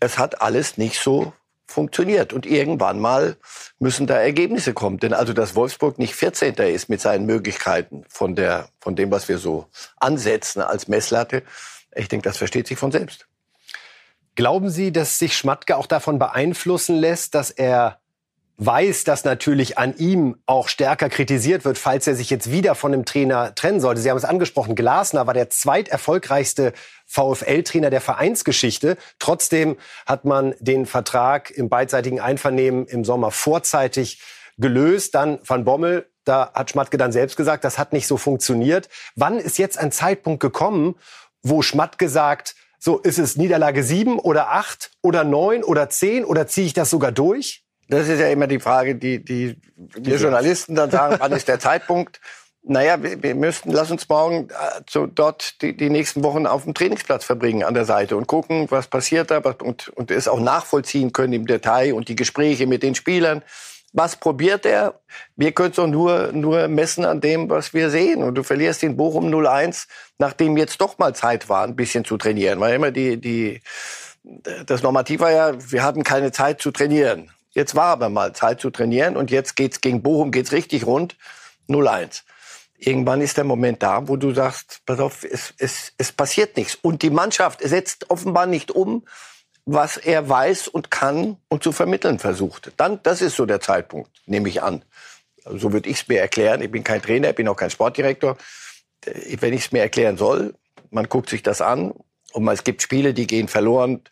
[0.00, 1.32] Es hat alles nicht so
[1.66, 2.32] funktioniert.
[2.32, 3.36] Und irgendwann mal
[3.78, 4.98] müssen da Ergebnisse kommen.
[4.98, 6.54] Denn also, dass Wolfsburg nicht 14.
[6.54, 11.42] ist mit seinen Möglichkeiten von der, von dem, was wir so ansetzen als Messlatte,
[11.94, 13.26] ich denke, das versteht sich von selbst.
[14.34, 18.00] Glauben Sie, dass sich Schmatke auch davon beeinflussen lässt, dass er
[18.56, 22.92] weiß, dass natürlich an ihm auch stärker kritisiert wird, falls er sich jetzt wieder von
[22.92, 24.00] dem Trainer trennen sollte.
[24.00, 26.72] Sie haben es angesprochen, Glasner war der zweiterfolgreichste
[27.06, 28.96] VfL-Trainer der Vereinsgeschichte.
[29.18, 34.22] Trotzdem hat man den Vertrag im beidseitigen Einvernehmen im Sommer vorzeitig
[34.56, 35.14] gelöst.
[35.14, 38.88] Dann Van Bommel, da hat Schmatke dann selbst gesagt, das hat nicht so funktioniert.
[39.16, 40.94] Wann ist jetzt ein Zeitpunkt gekommen,
[41.42, 46.46] wo Schmatke sagt, so ist es Niederlage sieben oder acht oder neun oder zehn oder
[46.46, 47.63] ziehe ich das sogar durch?
[47.88, 51.60] Das ist ja immer die Frage, die, die wir Journalisten dann sagen, wann ist der
[51.60, 52.20] Zeitpunkt?
[52.66, 56.64] Naja, wir, wir müssten, lass uns morgen äh, so dort die, die nächsten Wochen auf
[56.64, 60.40] dem Trainingsplatz verbringen an der Seite und gucken, was passiert da und, und es auch
[60.40, 63.42] nachvollziehen können im Detail und die Gespräche mit den Spielern.
[63.92, 65.00] Was probiert er?
[65.36, 68.24] Wir können es doch nur, nur messen an dem, was wir sehen.
[68.24, 69.86] Und du verlierst in Bochum 0-1,
[70.18, 72.58] nachdem jetzt doch mal Zeit war, ein bisschen zu trainieren.
[72.58, 73.60] Weil immer die, die,
[74.66, 77.30] das Normativ war ja, wir hatten keine Zeit zu trainieren.
[77.54, 81.16] Jetzt war aber mal Zeit zu trainieren und jetzt geht's gegen Bochum geht's richtig rund.
[81.68, 82.22] 0-1.
[82.76, 86.74] Irgendwann ist der Moment da, wo du sagst, pass auf, es, es, es passiert nichts.
[86.74, 89.04] Und die Mannschaft setzt offenbar nicht um,
[89.64, 92.72] was er weiß und kann und zu vermitteln versucht.
[92.76, 94.84] Dann, das ist so der Zeitpunkt, nehme ich an.
[95.44, 96.60] So würde ich es mir erklären.
[96.60, 98.36] Ich bin kein Trainer, ich bin auch kein Sportdirektor.
[99.04, 100.54] Wenn ich es mir erklären soll,
[100.90, 101.94] man guckt sich das an
[102.32, 104.02] und es gibt Spiele, die gehen verloren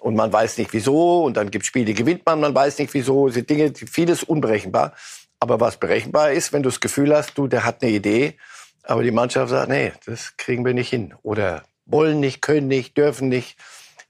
[0.00, 3.28] und man weiß nicht wieso und dann gibt Spiele, gewinnt man, man weiß nicht wieso,
[3.28, 4.94] sind Dinge, vieles unberechenbar.
[5.38, 8.36] Aber was berechenbar ist, wenn du das Gefühl hast, du, der hat eine Idee,
[8.82, 12.96] aber die Mannschaft sagt, nee, das kriegen wir nicht hin oder wollen nicht, können nicht,
[12.96, 13.56] dürfen nicht.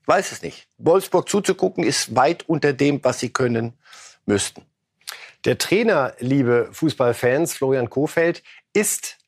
[0.06, 0.66] weiß es nicht.
[0.78, 3.74] Wolfsburg zuzugucken ist weit unter dem, was sie können
[4.26, 4.62] müssten.
[5.44, 9.19] Der Trainer, liebe Fußballfans, Florian Kofeld, ist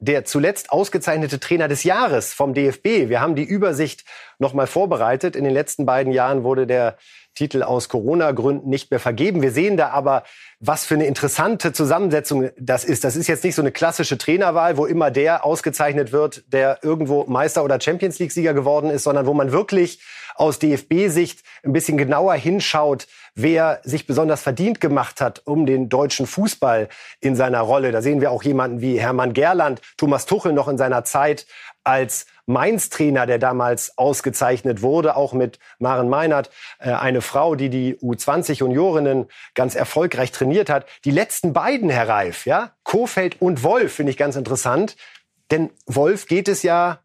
[0.00, 3.08] der zuletzt ausgezeichnete Trainer des Jahres vom DFB.
[3.08, 4.04] Wir haben die Übersicht
[4.38, 5.34] noch mal vorbereitet.
[5.34, 6.96] In den letzten beiden Jahren wurde der
[7.34, 9.42] Titel aus Corona-Gründen nicht mehr vergeben.
[9.42, 10.24] Wir sehen da aber,
[10.58, 13.04] was für eine interessante Zusammensetzung das ist.
[13.04, 17.24] Das ist jetzt nicht so eine klassische Trainerwahl, wo immer der ausgezeichnet wird, der irgendwo
[17.24, 20.00] Meister oder Champions League-Sieger geworden ist, sondern wo man wirklich
[20.38, 26.26] aus DFB-Sicht ein bisschen genauer hinschaut, wer sich besonders verdient gemacht hat um den deutschen
[26.26, 26.88] Fußball
[27.20, 27.92] in seiner Rolle.
[27.92, 31.46] Da sehen wir auch jemanden wie Hermann Gerland, Thomas Tuchel noch in seiner Zeit
[31.84, 37.96] als Mainz-Trainer, der damals ausgezeichnet wurde, auch mit Maren Meinert, äh, eine Frau, die die
[37.96, 40.86] U20-Juniorinnen ganz erfolgreich trainiert hat.
[41.04, 44.96] Die letzten beiden, Herr Reif, ja, Kofeld und Wolf, finde ich ganz interessant.
[45.50, 47.00] Denn Wolf geht es ja,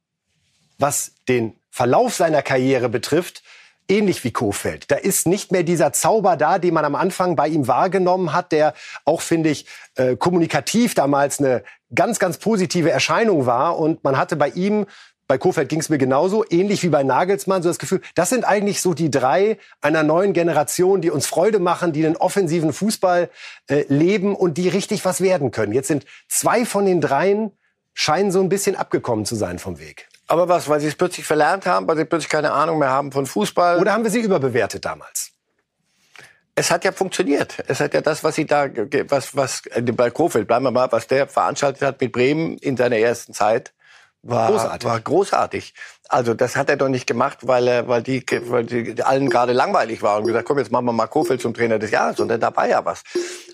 [0.78, 3.42] was den Verlauf seiner Karriere betrifft,
[3.90, 4.92] ähnlich wie Kofeld.
[4.92, 8.52] Da ist nicht mehr dieser Zauber da, den man am Anfang bei ihm wahrgenommen hat,
[8.52, 11.64] der auch, finde ich, äh, kommunikativ damals eine
[11.96, 13.80] ganz, ganz positive Erscheinung war.
[13.80, 14.86] Und man hatte bei ihm
[15.26, 18.46] bei Kofeld ging es mir genauso, ähnlich wie bei Nagelsmann, so das Gefühl, das sind
[18.46, 23.32] eigentlich so die drei einer neuen Generation, die uns Freude machen, die den offensiven Fußball
[23.68, 25.74] äh, leben und die richtig was werden können.
[25.74, 27.52] Jetzt sind zwei von den dreien
[27.96, 30.08] scheinen so ein bisschen abgekommen zu sein vom Weg.
[30.28, 33.12] Aber was, weil sie es plötzlich verlernt haben, weil sie plötzlich keine Ahnung mehr haben
[33.12, 33.80] von Fußball?
[33.80, 35.32] Oder haben wir sie überbewertet damals?
[36.56, 37.64] Es hat ja funktioniert.
[37.68, 38.68] Es hat ja das, was sie da,
[39.10, 42.78] was, was, äh, bei Kofeld, bleiben wir mal, was der veranstaltet hat mit Bremen in
[42.78, 43.74] seiner ersten Zeit,
[44.22, 44.90] war großartig.
[44.90, 45.74] war großartig.
[46.08, 49.52] Also das hat er doch nicht gemacht, weil er, weil die, weil die allen gerade
[49.52, 52.30] langweilig war und gesagt, komm, jetzt machen wir mal Kofeld zum Trainer des Jahres und
[52.30, 53.04] dann dabei ja was.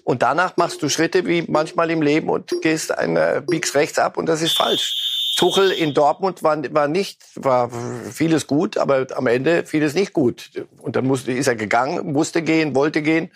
[0.04, 4.18] Und danach machst du Schritte wie manchmal im Leben und gehst eine biegst rechts ab
[4.18, 5.09] und das ist falsch.
[5.40, 7.70] Tuchel in Dortmund war, war nicht, war
[8.12, 10.52] vieles gut, aber am Ende vieles nicht gut.
[10.80, 13.32] Und dann musste, ist er gegangen, musste gehen, wollte gehen.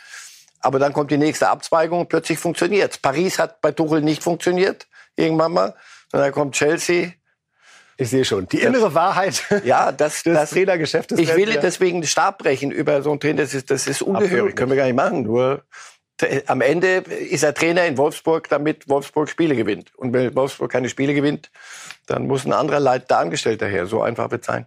[0.59, 2.97] Aber dann kommt die nächste Abzweigung und plötzlich funktioniert's.
[2.97, 4.85] Paris hat bei Tuchel nicht funktioniert,
[5.15, 5.75] irgendwann mal.
[6.11, 7.13] Und dann kommt Chelsea,
[7.95, 8.49] ich sehe schon.
[8.49, 11.17] Die innere das, Wahrheit ja, das, des das, Trainergeschäftes.
[11.17, 13.43] Ich will deswegen den Stab brechen über so einen Trainer.
[13.43, 14.57] Das ist, das ist ungehörig.
[14.57, 15.23] Können wir gar nicht machen.
[15.23, 15.63] Nur
[16.47, 19.93] am Ende ist er Trainer in Wolfsburg, damit Wolfsburg Spiele gewinnt.
[19.95, 21.51] Und wenn Wolfsburg keine Spiele gewinnt,
[22.07, 23.86] dann muss ein anderer leitender Angestellter her.
[23.86, 24.65] So einfach wird es sein.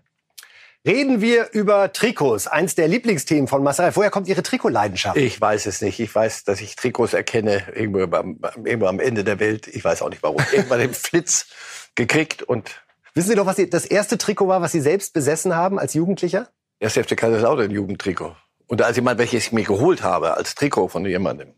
[0.87, 3.90] Reden wir über Trikots, eins der Lieblingsthemen von Marcel.
[3.95, 5.16] Woher kommt Ihre Trikotleidenschaft?
[5.16, 5.99] Ich weiß es nicht.
[5.99, 9.66] Ich weiß, dass ich Trikots erkenne, irgendwo am, irgendwo am Ende der Welt.
[9.66, 10.40] Ich weiß auch nicht warum.
[10.53, 11.47] Irgendwann den Flitz
[11.97, 12.83] gekriegt und
[13.16, 15.95] Wissen Sie doch, was Sie, das erste Trikot war, was Sie selbst besessen haben als
[15.95, 16.51] Jugendlicher?
[16.79, 18.37] Erst FC Kaiserslautern Jugendtrikot.
[18.66, 21.55] Und als jemand, welches ich mir geholt habe, als Trikot von jemandem.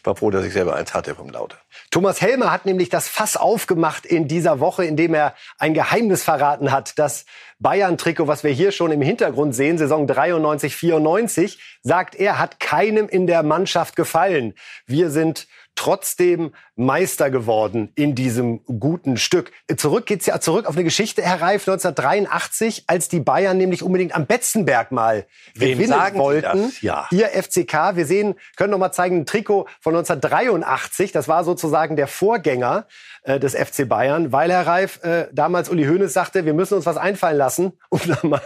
[0.00, 1.58] Ich war froh, dass ich selber eins hatte vom Lauter.
[1.90, 6.72] Thomas Helmer hat nämlich das Fass aufgemacht in dieser Woche, indem er ein Geheimnis verraten
[6.72, 6.98] hat.
[6.98, 7.26] Das
[7.58, 13.10] Bayern-Trikot, was wir hier schon im Hintergrund sehen, Saison 93, 94, sagt er, hat keinem
[13.10, 14.54] in der Mannschaft gefallen.
[14.86, 15.48] Wir sind
[15.80, 19.50] trotzdem Meister geworden in diesem guten Stück.
[19.78, 24.14] Zurück geht's ja zurück auf eine Geschichte, Herr Reif, 1983, als die Bayern nämlich unbedingt
[24.14, 26.70] am Betzenberg mal Wem gewinnen wollten.
[26.82, 27.08] Ja.
[27.10, 31.96] Ihr FCK, wir sehen, können noch mal zeigen, ein Trikot von 1983, das war sozusagen
[31.96, 32.86] der Vorgänger
[33.22, 36.84] äh, des FC Bayern, weil Herr Reif äh, damals Uli Hoeneß sagte, wir müssen uns
[36.84, 38.42] was einfallen lassen, um da mal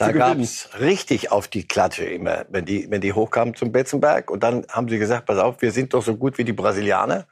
[0.00, 4.30] da gab's richtig auf die Klatsche immer, wenn die, wenn die hochkamen zum Betzenberg.
[4.30, 7.26] Und dann haben sie gesagt, pass auf, wir sind doch so gut wie die Brasilianer.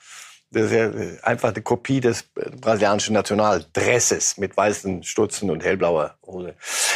[0.50, 5.62] Das ist ja äh, einfach eine Kopie des äh, brasilianischen Nationaldresses mit weißen Stutzen und
[5.62, 6.54] hellblauer Hose.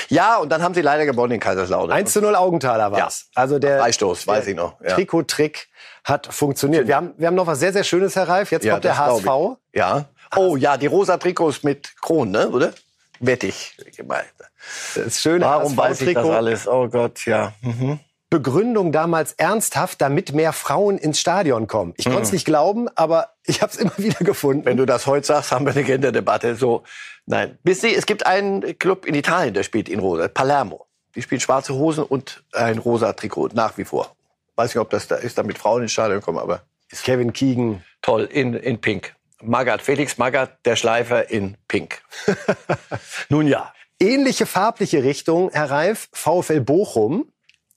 [0.09, 1.97] Ja, und dann haben sie leider gewonnen in Kaiserslautern.
[1.97, 3.27] 1 zu 0 Augenthaler war's.
[3.35, 4.81] Ja, also der Freistoß, weiß ich noch.
[4.81, 4.95] Ja.
[4.95, 5.69] Trikot-Trick
[6.05, 6.87] hat funktioniert.
[6.87, 8.51] Wir haben, wir haben noch was sehr, sehr Schönes, Herr Reif.
[8.53, 9.27] Jetzt ja, kommt der HSV.
[9.75, 10.07] Ja.
[10.35, 12.49] Oh ja, die rosa Trikots mit Kronen, ne?
[12.49, 12.73] oder?
[13.23, 13.77] Wettig.
[14.97, 16.67] Das schöne Warum weiß ich das alles?
[16.67, 17.55] Oh Gott, ja.
[17.61, 18.01] Mhm.
[18.31, 21.95] Begründung damals ernsthaft, damit mehr Frauen ins Stadion kommen.
[21.99, 22.13] Ich mhm.
[22.13, 24.65] konnte es nicht glauben, aber ich habe es immer wieder gefunden.
[24.65, 26.57] Wenn du das heute sagst, haben wir eine Genderdebatte.
[26.57, 26.83] So,
[27.27, 27.59] nein.
[27.63, 30.87] Wisst ihr, es gibt einen Club in Italien, der spielt in rosa, Palermo.
[31.15, 34.17] Die spielen schwarze Hosen und ein rosa Trikot, nach wie vor.
[34.57, 36.63] Weiß nicht, ob das da ist, damit Frauen ins Stadion kommen, aber...
[36.91, 37.85] Ist Kevin Keegan.
[38.03, 39.15] Toll, in, in Pink.
[39.43, 42.03] Magath, Felix Magath, der Schleifer in Pink.
[43.29, 43.73] Nun ja.
[44.01, 47.29] Ähnliche farbliche Richtung, Herr Reif, VfL Bochum.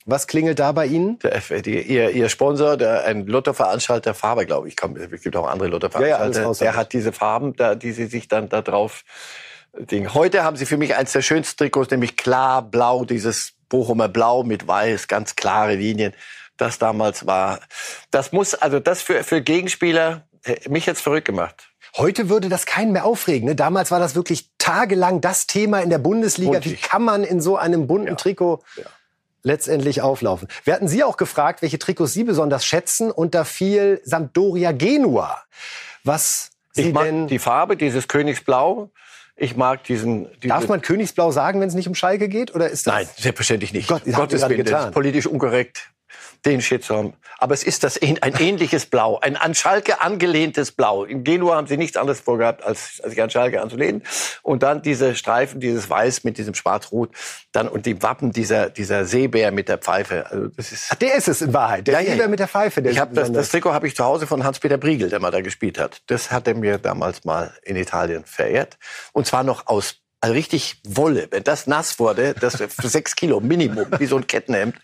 [0.04, 1.18] Was klingelt da bei Ihnen?
[1.18, 4.76] Der, die, ihr, ihr Sponsor, der, ein Lottoveranstalter Farbe, glaube ich.
[4.80, 6.40] Es gibt auch andere Lottoveranstalter.
[6.40, 9.04] Ja, ja, der hat diese Farben, da, die sie sich dann da drauf
[9.78, 10.14] Ding.
[10.14, 14.42] Heute haben sie für mich eins der schönsten Trikots, nämlich klar blau, dieses Bochumer Blau
[14.42, 16.14] mit weiß, ganz klare Linien.
[16.56, 17.60] Das damals war,
[18.10, 20.26] das muss, also das für, für Gegenspieler,
[20.68, 21.68] mich jetzt verrückt gemacht.
[21.96, 23.48] Heute würde das keinen mehr aufregen.
[23.48, 23.54] Ne?
[23.56, 26.52] Damals war das wirklich tagelang das Thema in der Bundesliga.
[26.52, 26.72] Buntig.
[26.72, 28.14] Wie kann man in so einem bunten Ja.
[28.16, 28.84] Trikot Ja.
[29.42, 30.48] letztendlich auflaufen?
[30.64, 33.10] Wir hatten Sie auch gefragt, welche Trikots Sie besonders schätzen.
[33.10, 35.42] Und da fiel Sampdoria Genua.
[36.04, 37.26] Was Sie Ich mag denn...
[37.28, 38.90] die Farbe, dieses Königsblau.
[39.38, 40.28] Ich mag diesen.
[40.42, 42.54] Diese, Darf man Königsblau sagen, wenn es nicht um Schalke geht?
[42.54, 43.88] Oder ist das Nein, selbstverständlich nicht.
[43.88, 44.88] Gott, gerade Willen, das getan.
[44.88, 45.90] ist politisch unkorrekt,
[46.46, 47.14] den Shitstorm.
[47.38, 51.04] Aber es ist das ein ähnliches Blau, ein an Schalke angelehntes Blau.
[51.04, 54.02] In Genua haben sie nichts anderes vorgehabt, als, als sich an Schalke anzulehnen.
[54.42, 57.10] Und dann diese Streifen, dieses Weiß mit diesem Schwarz-Rot,
[57.52, 60.30] dann und die Wappen dieser dieser Seebär mit der Pfeife.
[60.30, 60.88] Also das ist.
[60.90, 61.86] Ach, der ist es in Wahrheit.
[61.86, 62.80] Der Ja, ja, mit der Pfeife.
[62.80, 65.30] Der Ich hab das, das Trikot habe ich zu Hause von Hans-Peter Briegel, der mal
[65.30, 66.02] da gespielt hat.
[66.06, 68.78] Das hat er mir damals mal in Italien verehrt.
[69.12, 71.28] Und zwar noch aus also richtig Wolle.
[71.30, 74.74] Wenn das nass wurde, das für sechs Kilo Minimum, wie so ein Kettenhemd.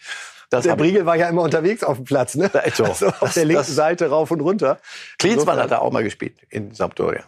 [0.53, 2.51] Das Der Briegel war ja immer unterwegs auf dem Platz, ne?
[2.53, 2.85] Da ist so.
[2.85, 4.79] Also auf Das- der linken das- Seite rauf und runter.
[5.19, 7.23] Klinsmann hat da auch mal gespielt in Sampdoria.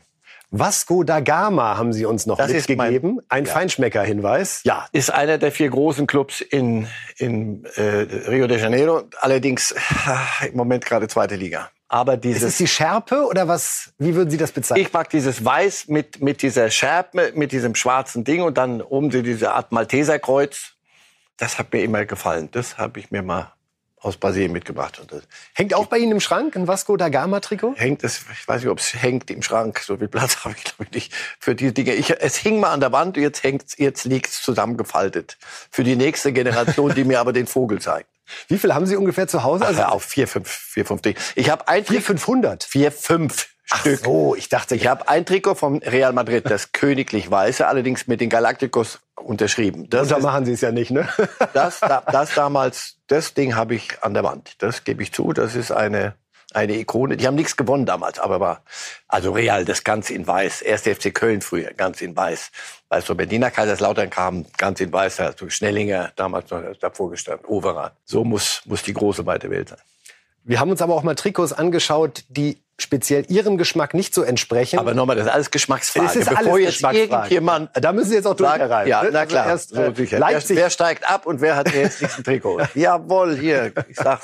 [0.50, 3.20] Vasco da Gama haben Sie uns noch Das ist mein- mitgegeben.
[3.28, 3.52] Ein ja.
[3.52, 4.60] Feinschmecker-Hinweis.
[4.64, 7.82] Ja, ist einer der vier großen Clubs in, in äh,
[8.28, 9.02] Rio de Janeiro.
[9.20, 11.70] Allerdings äh, im Moment gerade zweite Liga.
[11.88, 13.92] Aber Ist dieses es die Schärpe oder was?
[13.98, 14.86] Wie würden Sie das bezeichnen?
[14.86, 19.10] Ich mag dieses Weiß mit, mit dieser Schärpe, mit diesem schwarzen Ding und dann oben
[19.10, 20.73] diese Art Malteserkreuz.
[21.36, 22.48] Das hat mir immer gefallen.
[22.52, 23.52] Das habe ich mir mal
[24.04, 25.00] aus Brasilien mitgebracht.
[25.00, 25.22] Und das
[25.54, 27.74] Hängt auch bei Ihnen im Schrank ein Vasco da Gama-Trikot?
[27.76, 29.78] hängt, das, ich weiß nicht, ob es hängt im Schrank.
[29.80, 31.94] So viel Platz habe ich, glaube ich, nicht für diese Dinge.
[31.94, 35.38] Ich, es hing mal an der Wand, jetzt hängt's, jetzt liegt's zusammengefaltet.
[35.70, 38.08] Für die nächste Generation, die mir aber den Vogel zeigt.
[38.48, 39.66] Wie viel haben Sie ungefähr zu Hause?
[39.66, 41.16] Also auf vier, fünf, vier, fünf Dinge.
[41.34, 42.64] Ich habe ein vier, 500.
[42.64, 44.00] vier, fünf Stück.
[44.04, 48.20] So, ich dachte, Ich habe ein Trikot von Real Madrid, das königlich weiße, allerdings mit
[48.20, 49.88] den Galacticos unterschrieben.
[49.88, 51.08] Das, da ist, machen Sie es ja nicht, ne?
[51.54, 54.62] das, da, das damals, das Ding habe ich an der Wand.
[54.62, 55.32] Das gebe ich zu.
[55.32, 56.14] Das ist eine
[56.52, 57.16] eine Ikone.
[57.16, 58.62] Die haben nichts gewonnen damals, aber war
[59.08, 60.62] also Real das ganz in Weiß.
[60.62, 62.52] Erst FC Köln früher ganz in Weiß.
[62.88, 65.16] Als so Berliner Kaiserslautern kam, ganz in Weiß.
[65.16, 67.46] Da hat so Schnellinger damals noch davor gestanden.
[67.46, 67.96] Overath.
[68.04, 69.78] So muss muss die große weite Welt sein.
[70.44, 74.78] Wir haben uns aber auch mal Trikots angeschaut, die speziell Ihrem Geschmack nicht so entsprechen.
[74.78, 76.06] Aber nochmal, das ist alles Geschmacksfrage.
[76.06, 78.88] Es ist Bevor alles jetzt irgendjemand da müssen Sie jetzt auch durch, sagt, Herr Reif,
[78.88, 79.10] ja, ne?
[79.12, 80.18] na Also klar, Erst, so äh, sicher.
[80.18, 82.60] Leipzig, Wer, wer steigt ab und wer hat jetzt diesen Trikot?
[82.74, 84.20] Jawohl, hier, ich sag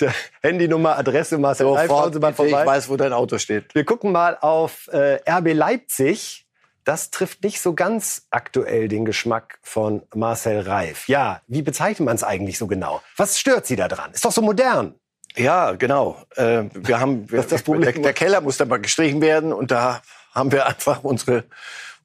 [0.00, 2.66] der Handynummer, Adresse, Marcel Reif, schauen Sie mal bitte, ich vorbei.
[2.66, 3.74] weiß, wo dein Auto steht.
[3.74, 6.46] Wir gucken mal auf äh, RB Leipzig.
[6.84, 11.06] Das trifft nicht so ganz aktuell den Geschmack von Marcel Reif.
[11.06, 13.02] Ja, wie bezeichnet man es eigentlich so genau?
[13.16, 14.10] Was stört Sie da dran?
[14.12, 14.94] Ist doch so modern.
[15.36, 16.16] Ja, genau.
[16.36, 17.82] Äh, wir haben, Das ist das Problem.
[17.82, 21.44] Der, der Keller muss dann mal gestrichen werden und da haben wir einfach unsere,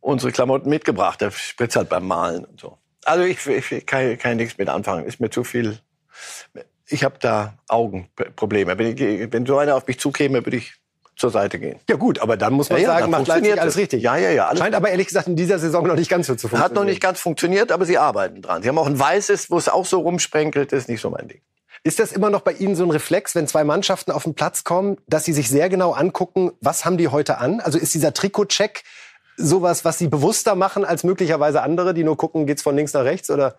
[0.02, 1.22] unsere Klamotten mitgebracht.
[1.22, 2.78] Der spritzt halt beim Malen und so.
[3.06, 5.06] Also ich, ich kann, kann nichts mit anfangen.
[5.06, 5.80] Ist mir zu viel.
[6.88, 8.78] Ich habe da Augenprobleme.
[8.78, 10.76] Wenn, ich, wenn so einer auf mich zukäme, würde ich
[11.16, 11.80] zur Seite gehen.
[11.90, 13.80] Ja gut, aber dann muss man Ja, ja, sagen, dann macht Leipzig funktioniert alles es.
[13.80, 14.04] richtig.
[14.04, 14.56] Ja, ja, ja.
[14.56, 16.64] Scheint aber ehrlich gesagt in dieser Saison noch nicht ganz so zu funktionieren.
[16.66, 18.64] Hat noch nicht ganz funktioniert, aber sie arbeiten dran.
[18.64, 20.72] Sie haben auch ein weißes, wo es auch so rumsprenkelt.
[20.72, 21.42] Das ist nicht so mein Ding.
[21.86, 24.64] Ist das immer noch bei Ihnen so ein Reflex, wenn zwei Mannschaften auf den Platz
[24.64, 27.60] kommen, dass Sie sich sehr genau angucken, was haben die heute an?
[27.60, 28.84] Also ist dieser Trikotcheck
[29.36, 33.04] sowas, was Sie bewusster machen als möglicherweise andere, die nur gucken, geht's von links nach
[33.04, 33.58] rechts oder?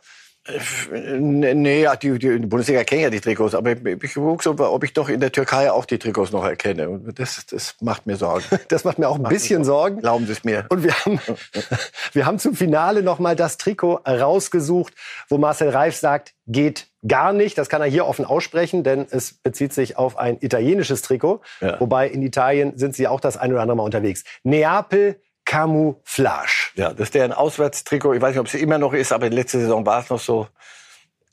[0.90, 4.92] Nee, ja, die, die Bundesliga kennen ja die Trikots, aber ich, gucke so, ob ich
[4.92, 6.90] doch in der Türkei auch die Trikots noch erkenne.
[6.90, 8.44] Und das, das macht mir Sorgen.
[8.68, 10.00] Das macht mir auch ein bisschen Sorgen.
[10.00, 10.66] Glauben Sie es mir.
[10.68, 11.18] Und wir haben,
[12.12, 14.92] wir haben zum Finale noch mal das Trikot rausgesucht,
[15.30, 17.59] wo Marcel Reif sagt, geht gar nicht.
[17.59, 21.40] Das kann er hier offen aussprechen, denn es bezieht sich auf ein italienisches Trikot.
[21.61, 21.79] Ja.
[21.81, 24.25] Wobei in Italien sind sie auch das ein oder andere Mal unterwegs.
[24.43, 26.73] Neapel Camouflage.
[26.75, 28.14] Ja, das ist deren Auswärtstrikot.
[28.14, 30.49] Ich weiß nicht, ob es immer noch ist, aber letzte Saison war es noch so.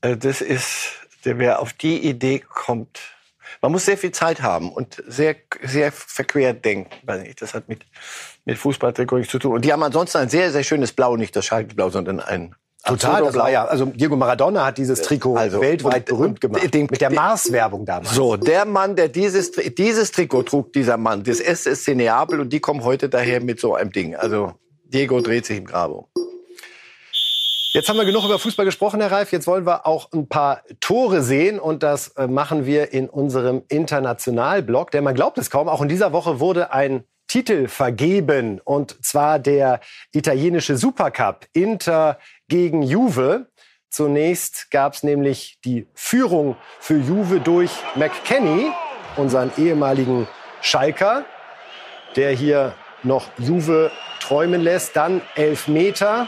[0.02, 0.90] Äh, Das ist,
[1.26, 3.00] der wer auf die Idee kommt.
[3.62, 6.90] Man muss sehr viel Zeit haben und sehr, sehr verquert denken.
[7.40, 7.86] Das hat mit,
[8.46, 9.54] mit Fußballtrikot nichts zu tun.
[9.54, 13.24] Und die haben ansonsten ein sehr, sehr schönes Blau, nicht das Schalke-Blau, sondern ein Total,
[13.24, 16.74] das war ja, also Diego Maradona hat dieses Trikot Also, weltweit und- berühmt gemacht.
[16.74, 18.13] den- mit der Mars-Werbung damals.
[18.15, 22.60] So, der Mann, der dieses, dieses Trikot trug, dieser Mann, das SSC Neapel, und die
[22.60, 24.15] kommen heute daher mit so einem Ding.
[24.15, 24.54] Also,
[24.86, 26.06] Diego dreht sich im Grabe um.
[27.74, 29.32] Jetzt haben wir genug über Fußball gesprochen, Herr Reif.
[29.32, 33.62] Jetzt wollen wir auch ein paar Tore sehen und das äh, machen wir in unserem
[33.70, 34.92] Internationalblog.
[34.92, 39.40] Denn man glaubt es kaum, auch in dieser Woche wurde ein Titel vergeben und zwar
[39.40, 39.79] der
[40.12, 42.19] italienische Supercup Inter
[42.50, 43.48] gegen Juve.
[43.90, 48.73] Zunächst gab es nämlich die Führung für Juve durch McKenny,
[49.15, 50.27] unseren ehemaligen
[50.60, 51.23] Schalker,
[52.17, 54.98] der hier noch Juve träumen lässt.
[54.98, 56.27] Dann elf Meter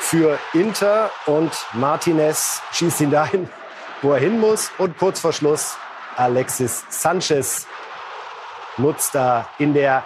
[0.00, 3.48] für Inter und Martinez schießt ihn dahin,
[4.02, 4.72] wo er hin muss.
[4.78, 5.76] Und kurz vor Schluss
[6.16, 7.68] Alexis Sanchez
[8.78, 10.04] nutzt da in der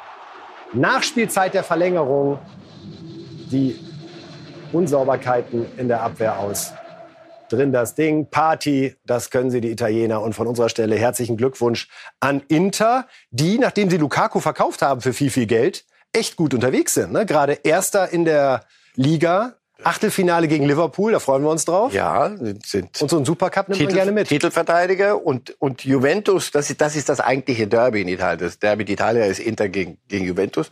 [0.72, 2.38] Nachspielzeit der Verlängerung
[3.50, 3.78] die
[4.72, 6.72] Unsauberkeiten in der Abwehr aus.
[7.50, 10.22] Drin das Ding, Party, das können sie die Italiener.
[10.22, 15.12] Und von unserer Stelle herzlichen Glückwunsch an Inter, die, nachdem sie Lukaku verkauft haben für
[15.12, 17.12] viel, viel Geld, echt gut unterwegs sind.
[17.12, 17.26] Ne?
[17.26, 18.64] Gerade Erster in der
[18.94, 21.92] Liga, Achtelfinale gegen Liverpool, da freuen wir uns drauf.
[21.92, 24.28] Ja, sind und so ein Supercup nimmt Titel, man gerne mit.
[24.28, 28.38] Titelverteidiger und, und Juventus, das ist, das ist das eigentliche Derby in Italien.
[28.38, 30.70] Das Derby d'Italia ist Inter gegen, gegen Juventus.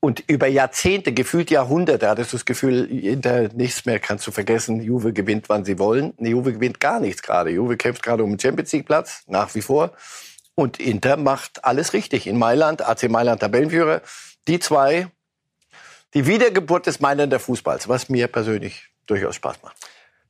[0.00, 4.80] Und über Jahrzehnte, gefühlt Jahrhunderte, hattest du das Gefühl, Inter nichts mehr kannst du vergessen.
[4.80, 6.12] Juve gewinnt, wann sie wollen.
[6.18, 7.50] Nee, Juve gewinnt gar nichts gerade.
[7.50, 9.92] Juve kämpft gerade um den Champions League Platz, nach wie vor.
[10.54, 12.26] Und Inter macht alles richtig.
[12.26, 14.02] In Mailand, AC Mailand Tabellenführer.
[14.48, 15.08] Die zwei,
[16.16, 19.76] die Wiedergeburt des Mailänder Fußballs, was mir persönlich durchaus Spaß macht.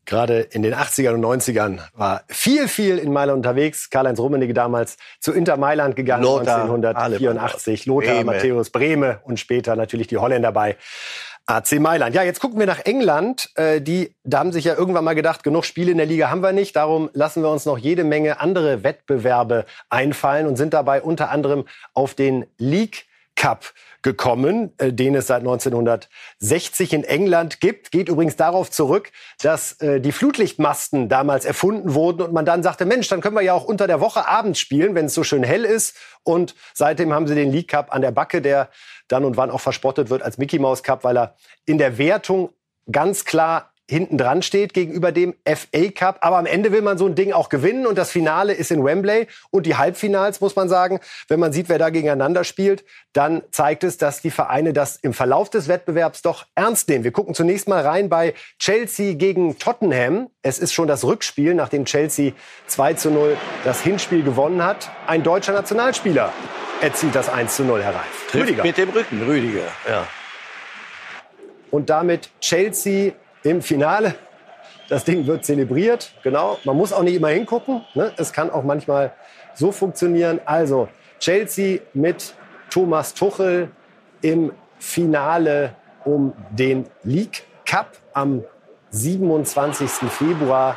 [0.05, 3.89] Gerade in den 80ern und 90ern war viel, viel in Mailand unterwegs.
[3.89, 7.87] Karl-Heinz Rummenigge damals zu Inter Mailand gegangen, Lothar, 1984.
[7.87, 8.25] Lothar, Breme.
[8.25, 10.77] Matthäus, Breme und später natürlich die Holländer bei
[11.47, 12.17] AC Mailand.
[12.17, 13.51] Ja, jetzt gucken wir nach England.
[13.55, 16.41] Äh, die, da haben sich ja irgendwann mal gedacht, genug Spiele in der Liga haben
[16.41, 16.75] wir nicht.
[16.75, 21.65] Darum lassen wir uns noch jede Menge andere Wettbewerbe einfallen und sind dabei unter anderem
[21.95, 23.07] auf den League
[23.37, 23.73] Cup
[24.07, 27.91] gekommen, äh, den es seit 1960 in England gibt.
[27.91, 29.11] Geht übrigens darauf zurück,
[29.43, 33.43] dass äh, die Flutlichtmasten damals erfunden wurden und man dann sagte, Mensch, dann können wir
[33.43, 35.97] ja auch unter der Woche abends spielen, wenn es so schön hell ist.
[36.23, 38.71] Und seitdem haben sie den League Cup an der Backe, der
[39.09, 41.35] dann und wann auch verspottet wird als Mickey Mouse Cup, weil er
[41.65, 42.51] in der Wertung
[42.93, 46.19] ganz klar hinten dran steht gegenüber dem FA Cup.
[46.21, 48.85] Aber am Ende will man so ein Ding auch gewinnen und das Finale ist in
[48.85, 53.43] Wembley und die Halbfinals, muss man sagen, wenn man sieht, wer da gegeneinander spielt, dann
[53.51, 57.05] zeigt es, dass die Vereine das im Verlauf des Wettbewerbs doch ernst nehmen.
[57.05, 60.29] Wir gucken zunächst mal rein bei Chelsea gegen Tottenham.
[60.43, 62.33] Es ist schon das Rückspiel, nachdem Chelsea
[62.67, 64.91] 2 zu 0 das Hinspiel gewonnen hat.
[65.07, 66.33] Ein deutscher Nationalspieler
[66.81, 68.35] erzielt das 1 zu 0, Herr Reif.
[68.35, 68.63] Rüdiger.
[68.65, 70.07] Mit dem Rücken, Rüdiger, ja.
[71.71, 73.13] Und damit Chelsea
[73.47, 74.15] im Finale.
[74.89, 76.59] Das Ding wird zelebriert, genau.
[76.65, 77.85] Man muss auch nicht immer hingucken.
[77.95, 78.13] Ne?
[78.17, 79.13] Es kann auch manchmal
[79.55, 80.41] so funktionieren.
[80.45, 80.89] Also
[81.19, 82.35] Chelsea mit
[82.71, 83.71] Thomas Tuchel
[84.23, 85.75] im Finale
[86.05, 88.45] um den League Cup am
[88.91, 89.89] 27.
[90.11, 90.77] Februar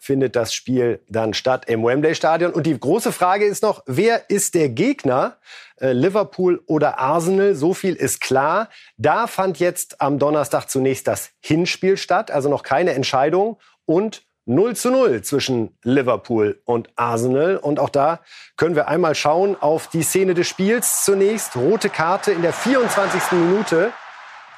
[0.00, 2.52] findet das Spiel dann statt im Wembley Stadion.
[2.52, 5.36] Und die große Frage ist noch, wer ist der Gegner?
[5.78, 7.54] Äh, Liverpool oder Arsenal?
[7.54, 8.70] So viel ist klar.
[8.96, 13.58] Da fand jetzt am Donnerstag zunächst das Hinspiel statt, also noch keine Entscheidung.
[13.84, 17.58] Und 0 zu 0 zwischen Liverpool und Arsenal.
[17.58, 18.20] Und auch da
[18.56, 21.04] können wir einmal schauen auf die Szene des Spiels.
[21.04, 23.32] Zunächst rote Karte in der 24.
[23.32, 23.92] Minute.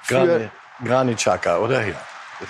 [0.03, 0.51] Für
[0.85, 1.85] Granit Xhaka, oder?
[1.85, 1.95] Ja.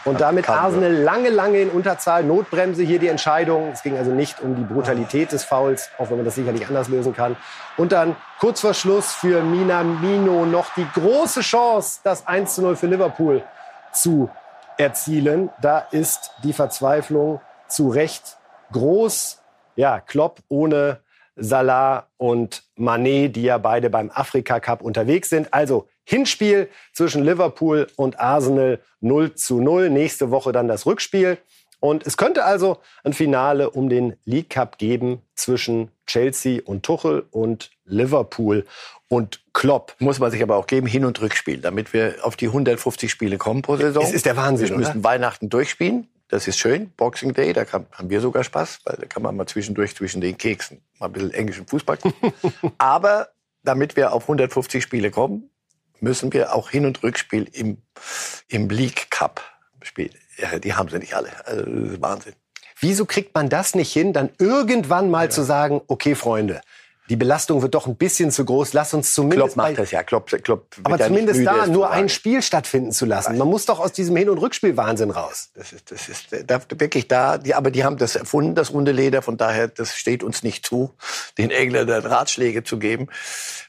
[0.04, 2.24] Und damit Arsenal lange, lange in Unterzahl.
[2.24, 3.70] Notbremse hier die Entscheidung.
[3.72, 6.88] Es ging also nicht um die Brutalität des Fouls, auch wenn man das sicherlich anders
[6.88, 7.36] lösen kann.
[7.76, 12.76] Und dann kurz vor Schluss für Minamino noch die große Chance, das 1 zu 0
[12.76, 13.42] für Liverpool
[13.92, 14.30] zu
[14.78, 15.50] erzielen.
[15.60, 18.38] Da ist die Verzweiflung zu Recht
[18.72, 19.42] groß.
[19.76, 21.00] Ja, Klopp ohne
[21.36, 25.52] Salah und Manet, die ja beide beim Afrika Cup unterwegs sind.
[25.52, 29.90] Also Hinspiel zwischen Liverpool und Arsenal 0 zu 0.
[29.90, 31.38] Nächste Woche dann das Rückspiel.
[31.80, 37.26] Und es könnte also ein Finale um den League Cup geben zwischen Chelsea und Tuchel
[37.32, 38.64] und Liverpool
[39.08, 39.96] und Klopp.
[39.98, 43.36] Muss man sich aber auch geben, Hin- und Rückspiel, damit wir auf die 150 Spiele
[43.36, 44.02] kommen pro Saison.
[44.04, 45.04] Es ist der Wahnsinn, Wir müssen oder?
[45.04, 46.06] Weihnachten durchspielen.
[46.28, 46.90] Das ist schön.
[46.96, 50.20] Boxing Day, da kann, haben wir sogar Spaß, weil da kann man mal zwischendurch zwischen
[50.20, 52.32] den Keksen mal ein bisschen englischen Fußball gucken.
[52.78, 53.28] aber
[53.64, 55.50] damit wir auf 150 Spiele kommen,
[56.02, 57.78] müssen wir auch Hin- und Rückspiel im,
[58.48, 59.42] im League Cup
[59.82, 60.14] spielen.
[60.36, 61.30] Ja, die haben sie nicht alle.
[61.46, 62.34] Also, Wahnsinn.
[62.80, 65.30] Wieso kriegt man das nicht hin, dann irgendwann mal ja.
[65.30, 66.60] zu sagen, okay, Freunde,
[67.08, 68.72] die Belastung wird doch ein bisschen zu groß.
[68.74, 70.02] Lass uns zumindest Klopp macht das ja.
[70.04, 73.36] Klopp, Klopp aber zumindest da nur ein Spiel stattfinden zu lassen.
[73.36, 75.50] Man muss doch aus diesem Hin- und Rückspiel Wahnsinn raus.
[75.54, 77.38] Das ist, das ist da, wirklich da.
[77.38, 79.20] Die, aber die haben das erfunden, das runde Leder.
[79.20, 80.94] Von daher, das steht uns nicht zu,
[81.38, 83.08] den Engländern Ratschläge zu geben.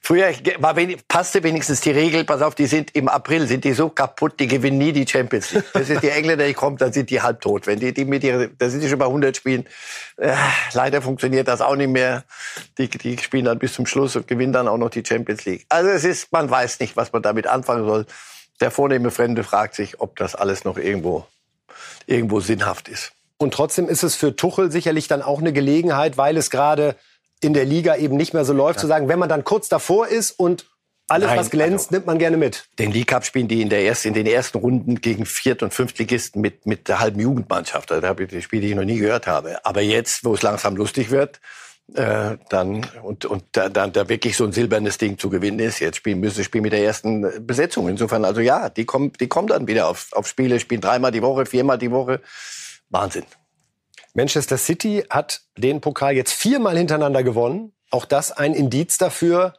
[0.01, 2.25] Früher war wenig, passte wenigstens die Regel.
[2.25, 5.51] Pass auf, die sind im April sind die so kaputt, die gewinnen nie die Champions
[5.51, 5.63] League.
[5.73, 7.67] Das ist die Engländer, die kommen, dann sind die halbtot.
[7.67, 9.65] Wenn die, die mit ihrer, da sind die schon bei 100 Spielen.
[10.17, 10.35] Äh,
[10.73, 12.23] leider funktioniert das auch nicht mehr.
[12.77, 15.65] Die, die spielen dann bis zum Schluss und gewinnen dann auch noch die Champions League.
[15.69, 18.05] Also es ist, man weiß nicht, was man damit anfangen soll.
[18.61, 21.25] Der vornehme Fremde fragt sich, ob das alles noch irgendwo,
[22.05, 23.11] irgendwo sinnhaft ist.
[23.37, 26.95] Und trotzdem ist es für Tuchel sicherlich dann auch eine Gelegenheit, weil es gerade
[27.41, 28.81] in der Liga eben nicht mehr so läuft, ja.
[28.81, 30.65] zu sagen, wenn man dann kurz davor ist und
[31.07, 32.65] alles, Nein, was glänzt, also, nimmt man gerne mit.
[32.79, 35.73] Den League Cup spielen die in, der ersten, in den ersten Runden gegen Viert- und
[35.73, 37.91] Fünftligisten mit, mit der halben Jugendmannschaft.
[37.91, 39.65] Also, da habe ich die Spiele, die ich noch nie gehört habe.
[39.65, 41.39] Aber jetzt, wo es langsam lustig wird,
[41.95, 45.79] äh, dann und und da, da, da wirklich so ein silbernes Ding zu gewinnen ist.
[45.79, 47.89] Jetzt spielen müssen sie spielen mit der ersten Besetzung.
[47.89, 51.21] Insofern also ja, die kommen die kommen dann wieder auf auf Spiele, spielen dreimal die
[51.21, 52.21] Woche, viermal die Woche.
[52.89, 53.25] Wahnsinn.
[54.13, 57.73] Manchester City hat den Pokal jetzt viermal hintereinander gewonnen.
[57.89, 59.55] Auch das ein Indiz dafür.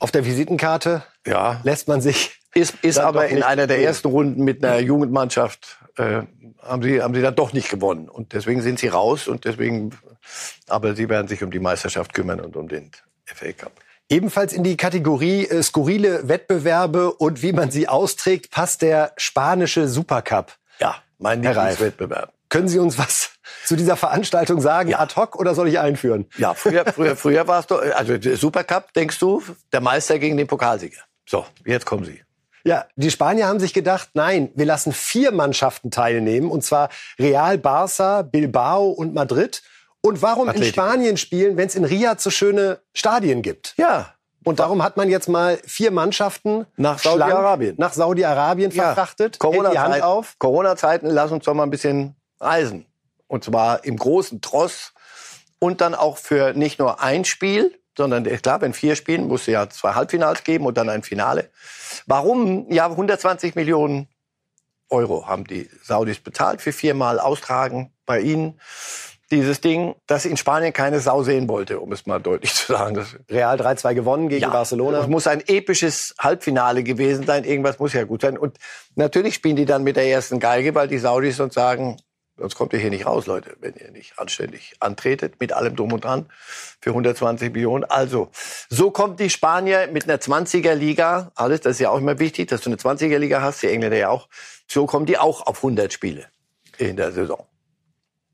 [0.00, 1.60] Auf der Visitenkarte ja.
[1.62, 2.36] lässt man sich.
[2.52, 6.22] Ist, ist aber in einer der ersten Runden mit einer Jugendmannschaft äh,
[6.60, 9.96] haben sie haben sie dann doch nicht gewonnen und deswegen sind sie raus und deswegen
[10.68, 12.90] aber sie werden sich um die Meisterschaft kümmern und um den
[13.24, 13.72] FA Cup.
[14.08, 19.86] Ebenfalls in die Kategorie äh, skurrile Wettbewerbe und wie man sie austrägt, passt der spanische
[19.86, 20.56] Supercup.
[20.80, 22.32] Ja, mein Lieblingswettbewerb.
[22.48, 23.29] Können Sie uns was
[23.70, 24.98] zu dieser Veranstaltung sagen, ja.
[24.98, 26.26] ad hoc, oder soll ich einführen?
[26.36, 30.48] Ja, früher, früher, früher war es doch, also Supercup, denkst du, der Meister gegen den
[30.48, 31.02] Pokalsieger.
[31.24, 32.20] So, jetzt kommen Sie.
[32.64, 37.58] Ja, die Spanier haben sich gedacht, nein, wir lassen vier Mannschaften teilnehmen, und zwar Real,
[37.58, 39.62] Barça, Bilbao und Madrid.
[40.00, 40.66] Und warum Athletik.
[40.66, 43.74] in Spanien spielen, wenn es in Riyadh so schöne Stadien gibt?
[43.76, 44.14] Ja.
[44.42, 48.82] Und darum hat man jetzt mal vier Mannschaften nach Saudi-Arabien nach Saudi-Arabien ja.
[48.82, 49.38] verfrachtet.
[49.38, 52.89] Corona-Zeiten, Corona-Zeiten, lass uns doch mal ein bisschen reisen.
[53.30, 54.92] Und zwar im großen Tross.
[55.60, 59.46] Und dann auch für nicht nur ein Spiel, sondern klar, wenn vier spielen, muss es
[59.48, 61.50] ja zwei Halbfinals geben und dann ein Finale.
[62.06, 62.70] Warum?
[62.72, 64.08] Ja, 120 Millionen
[64.88, 68.58] Euro haben die Saudis bezahlt für viermal Austragen bei ihnen
[69.30, 72.96] dieses Ding, das in Spanien keine Sau sehen wollte, um es mal deutlich zu sagen.
[72.96, 75.02] Das Real 3-2 gewonnen gegen ja, Barcelona.
[75.02, 77.44] Es muss ein episches Halbfinale gewesen sein.
[77.44, 78.36] Irgendwas muss ja gut sein.
[78.36, 78.56] Und
[78.96, 81.98] natürlich spielen die dann mit der ersten Geige, weil die Saudis uns sagen,
[82.40, 85.92] sonst kommt ihr hier nicht raus, Leute, wenn ihr nicht anständig antretet, mit allem drum
[85.92, 86.26] und dran,
[86.80, 87.84] für 120 Millionen.
[87.84, 88.30] Also,
[88.68, 92.62] so kommt die Spanier mit einer 20er-Liga, alles, das ist ja auch immer wichtig, dass
[92.62, 94.28] du eine 20er-Liga hast, die Engländer ja auch,
[94.66, 96.26] so kommen die auch auf 100 Spiele
[96.78, 97.46] in der Saison.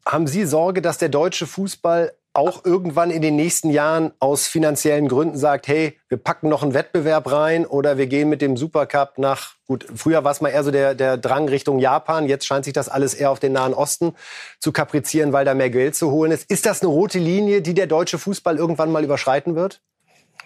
[0.07, 5.09] Haben Sie Sorge, dass der deutsche Fußball auch irgendwann in den nächsten Jahren aus finanziellen
[5.09, 9.17] Gründen sagt, hey, wir packen noch einen Wettbewerb rein oder wir gehen mit dem Supercup
[9.17, 12.65] nach, gut, früher war es mal eher so der, der Drang Richtung Japan, jetzt scheint
[12.65, 14.15] sich das alles eher auf den Nahen Osten
[14.61, 16.51] zu kaprizieren, weil da mehr Geld zu holen ist.
[16.51, 19.81] Ist das eine rote Linie, die der deutsche Fußball irgendwann mal überschreiten wird?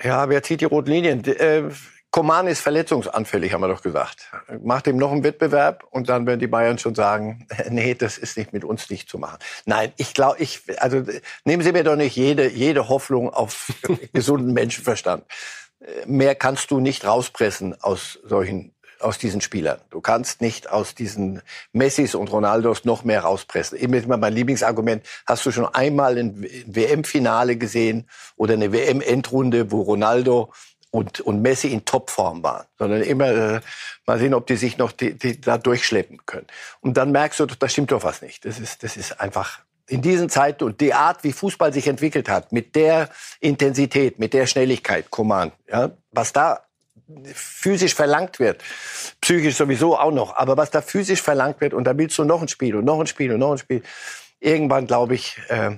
[0.03, 1.22] Ja, wer zieht die roten Linien?
[2.11, 4.31] Äh, Koman ist verletzungsanfällig, haben wir doch gesagt.
[4.63, 8.37] Macht ihm noch einen Wettbewerb und dann werden die Bayern schon sagen, nee, das ist
[8.37, 9.39] nicht mit uns nicht zu machen.
[9.65, 11.03] Nein, ich glaube, ich, also
[11.45, 13.73] nehmen Sie mir doch nicht jede, jede Hoffnung auf
[14.13, 15.25] gesunden Menschenverstand.
[16.07, 19.81] Mehr kannst du nicht rauspressen aus solchen aus diesen Spielern.
[19.91, 21.43] Du kannst nicht aus diesen
[21.73, 23.79] Messis und Ronaldos noch mehr rauspressen.
[23.79, 28.07] Immer mein Lieblingsargument, hast du schon einmal ein WM-Finale gesehen
[28.37, 30.53] oder eine WM-Endrunde, wo Ronaldo
[30.91, 33.61] und, und Messi in Topform waren, sondern immer äh,
[34.07, 36.47] mal sehen, ob die sich noch die, die da durchschleppen können.
[36.80, 38.45] Und dann merkst du, da stimmt doch was nicht.
[38.45, 42.28] Das ist, das ist einfach in diesen Zeiten und die Art, wie Fußball sich entwickelt
[42.28, 43.09] hat, mit der
[43.41, 46.61] Intensität, mit der Schnelligkeit, Command, ja, was da
[47.32, 48.62] physisch verlangt wird,
[49.20, 52.41] psychisch sowieso auch noch, aber was da physisch verlangt wird und da willst du noch
[52.41, 53.82] ein Spiel und noch ein Spiel und noch ein Spiel.
[54.38, 55.72] Irgendwann glaube ich, äh,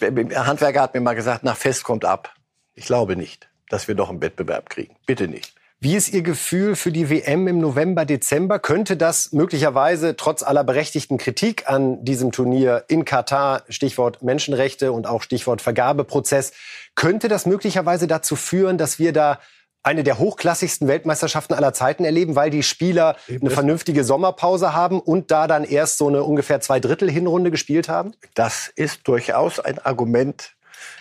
[0.00, 2.34] Handwerker hat mir mal gesagt, nach Fest kommt ab.
[2.74, 4.94] Ich glaube nicht dass wir doch einen Wettbewerb kriegen.
[5.06, 5.54] Bitte nicht.
[5.80, 8.60] Wie ist Ihr Gefühl für die WM im November, Dezember?
[8.60, 15.08] Könnte das möglicherweise trotz aller berechtigten Kritik an diesem Turnier in Katar, Stichwort Menschenrechte und
[15.08, 16.52] auch Stichwort Vergabeprozess,
[16.94, 19.40] könnte das möglicherweise dazu führen, dass wir da
[19.82, 25.32] eine der hochklassigsten Weltmeisterschaften aller Zeiten erleben, weil die Spieler eine vernünftige Sommerpause haben und
[25.32, 28.12] da dann erst so eine ungefähr zwei Drittel Hinrunde gespielt haben?
[28.34, 30.54] Das ist durchaus ein Argument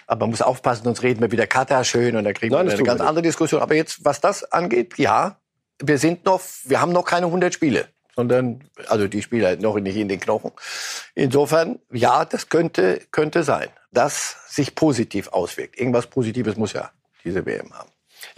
[0.08, 2.74] aber man muss aufpassen, sonst reden wir wieder Katar schön und dann kriegen Nein, wir
[2.74, 3.08] eine ganz nicht.
[3.08, 3.62] andere Diskussion.
[3.62, 5.38] Aber jetzt, was das angeht, ja,
[5.82, 9.80] wir sind noch, wir haben noch keine 100 Spiele, sondern, also die Spieler halt noch
[9.80, 10.52] nicht in den Knochen.
[11.16, 15.80] Insofern, ja, das könnte, könnte sein, dass sich positiv auswirkt.
[15.80, 16.92] Irgendwas Positives muss ja
[17.24, 17.91] diese WM haben.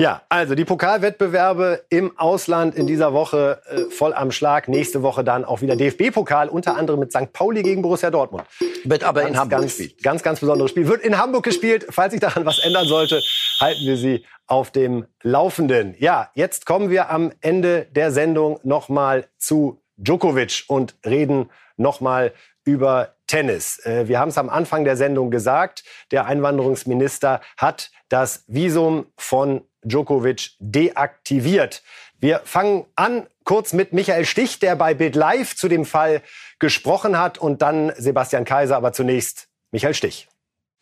[0.04, 4.68] Ja, also die Pokalwettbewerbe im Ausland in dieser Woche äh, voll am Schlag.
[4.68, 7.32] Nächste Woche dann auch wieder DFB-Pokal, unter anderem mit St.
[7.32, 8.44] Pauli gegen Borussia Dortmund.
[8.84, 10.04] Wird aber ganz, in Hamburg ganz, gespielt.
[10.04, 10.90] Ganz, ganz besonderes Spiel.
[10.90, 11.86] Wird in Hamburg gespielt.
[11.90, 13.22] Falls sich daran was ändern sollte,
[13.62, 15.96] halten wir Sie auf dem Laufenden.
[15.98, 22.34] Ja, jetzt kommen wir am Ende der Sendung nochmal zu Djokovic und reden nochmal
[22.66, 23.80] über Tennis.
[23.86, 25.86] Äh, wir haben es am Anfang der Sendung gesagt.
[26.12, 31.84] Der Einwanderungsminister hat das Visum von Djokovic deaktiviert.
[32.20, 36.22] Wir fangen an kurz mit Michael Stich, der bei Bild Live zu dem Fall
[36.60, 40.28] gesprochen hat und dann Sebastian Kaiser, aber zunächst Michael Stich.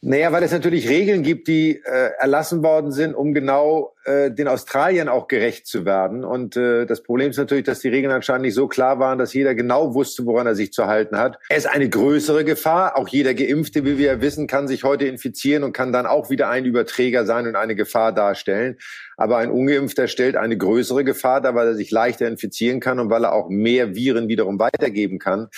[0.04, 4.47] Naja, weil es natürlich Regeln gibt, die äh, erlassen worden sind, um genau äh, den
[4.47, 6.26] Australiern auch gerecht zu werden.
[6.26, 9.32] Und äh, das Problem ist natürlich, dass die Regeln anscheinend nicht so klar waren, dass
[9.36, 11.38] jeder genau wusste, woran er sich zu halten hat.
[11.49, 12.97] Es ist eine größere Gefahr.
[12.97, 16.49] Auch jeder Geimpfte, wie wir wissen, kann sich heute infizieren und kann dann auch wieder
[16.49, 18.80] ein Überträger sein und eine Gefahr darstellen.
[19.18, 23.12] Aber ein Ungeimpfter stellt eine größere Gefahr dar, weil er sich leichter infizieren kann und
[23.12, 25.49] weil er auch mehr Viren wiederum weitergeben kann.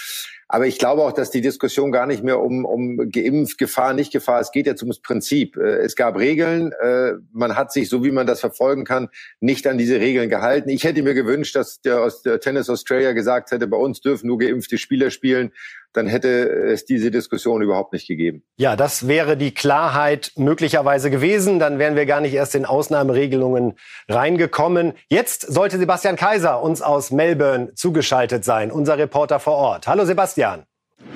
[0.54, 4.14] Aber ich glaube auch, dass die Diskussion gar nicht mehr um, um geimpft, Gefahr, nicht
[4.14, 5.58] Gefahr, es geht jetzt ums Prinzip.
[5.58, 9.66] Äh, es gab Regeln, äh, man hat sich, so wie man das verfolgen kann, nicht
[9.66, 10.70] an diese Regeln gehalten.
[10.70, 14.38] Ich hätte mir gewünscht, dass der, der Tennis Australia gesagt hätte, bei uns dürfen nur
[14.38, 15.52] geimpfte Spieler spielen
[15.94, 18.44] dann hätte es diese Diskussion überhaupt nicht gegeben.
[18.58, 21.60] Ja, das wäre die Klarheit möglicherweise gewesen.
[21.60, 23.74] Dann wären wir gar nicht erst in Ausnahmeregelungen
[24.10, 24.94] reingekommen.
[25.08, 29.88] Jetzt sollte Sebastian Kaiser uns aus Melbourne zugeschaltet sein, unser Reporter vor Ort.
[29.88, 30.64] Hallo Sebastian.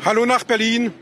[0.05, 0.93] Hallo nach Berlin.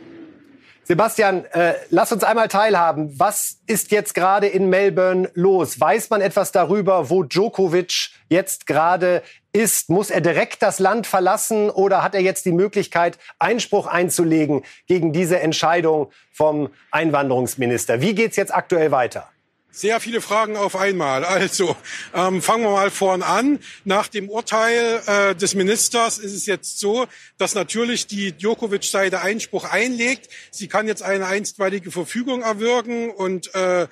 [0.88, 3.20] Sebastian, äh, lass uns einmal teilhaben.
[3.20, 5.80] Was ist jetzt gerade in Melbourne los?
[5.80, 9.24] Weiß man etwas darüber, wo Djokovic jetzt gerade
[9.56, 9.90] ist?
[9.90, 15.14] Muss er direkt das Land verlassen oder hat er jetzt die Möglichkeit, Einspruch einzulegen gegen
[15.14, 18.02] diese Entscheidung vom Einwanderungsminister?
[18.02, 19.30] Wie geht's jetzt aktuell weiter?
[19.78, 21.26] Sehr viele Fragen auf einmal.
[21.26, 21.76] Also
[22.14, 23.60] ähm, fangen wir mal vorn an.
[23.84, 29.70] Nach dem Urteil äh, des Ministers ist es jetzt so, dass natürlich die Djokovic-Seite Einspruch
[29.70, 30.30] einlegt.
[30.50, 33.88] Sie kann jetzt eine einstweilige Verfügung erwirken und äh,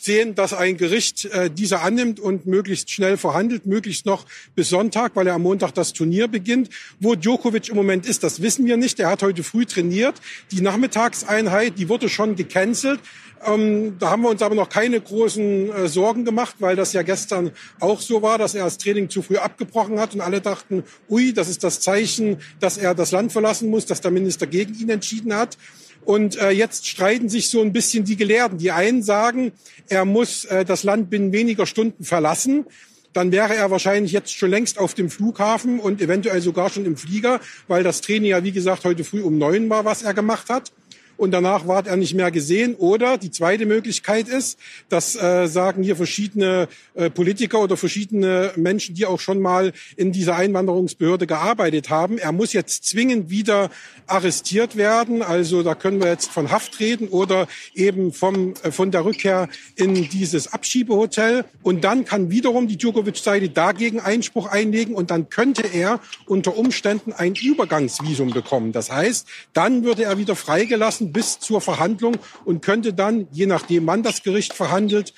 [0.00, 5.16] sehen, dass ein Gericht äh, diese annimmt und möglichst schnell verhandelt, möglichst noch bis Sonntag,
[5.16, 6.70] weil er am Montag das Turnier beginnt.
[7.00, 9.00] Wo Djokovic im Moment ist, das wissen wir nicht.
[9.00, 10.16] Er hat heute früh trainiert.
[10.52, 13.00] Die Nachmittagseinheit, die wurde schon gecancelt.
[13.44, 17.02] Ähm, da haben wir uns aber noch keine großen äh, Sorgen gemacht, weil das ja
[17.02, 20.84] gestern auch so war, dass er das Training zu früh abgebrochen hat und alle dachten,
[21.08, 24.74] ui, das ist das Zeichen, dass er das Land verlassen muss, dass der Minister gegen
[24.74, 25.58] ihn entschieden hat.
[26.06, 28.58] Und äh, jetzt streiten sich so ein bisschen die Gelehrten.
[28.58, 29.50] Die einen sagen,
[29.88, 32.64] er muss äh, das Land binnen weniger Stunden verlassen.
[33.12, 36.96] Dann wäre er wahrscheinlich jetzt schon längst auf dem Flughafen und eventuell sogar schon im
[36.96, 40.48] Flieger, weil das Training ja, wie gesagt, heute früh um neun war, was er gemacht
[40.48, 40.70] hat
[41.16, 42.74] und danach ward er nicht mehr gesehen.
[42.74, 44.58] Oder die zweite Möglichkeit ist,
[44.88, 50.12] das äh, sagen hier verschiedene äh, Politiker oder verschiedene Menschen, die auch schon mal in
[50.12, 52.18] dieser Einwanderungsbehörde gearbeitet haben.
[52.18, 53.70] Er muss jetzt zwingend wieder
[54.06, 55.22] arrestiert werden.
[55.22, 59.48] Also da können wir jetzt von Haft reden oder eben vom, äh, von der Rückkehr
[59.74, 61.44] in dieses Abschiebehotel.
[61.62, 67.12] Und dann kann wiederum die Djokovic-Seite dagegen Einspruch einlegen und dann könnte er unter Umständen
[67.12, 68.72] ein Übergangsvisum bekommen.
[68.72, 73.46] Das heißt, dann würde er wieder freigelassen lassen bis zur Verhandlung und könnte dann, je
[73.46, 75.14] nachdem wann das Gericht verhandelt,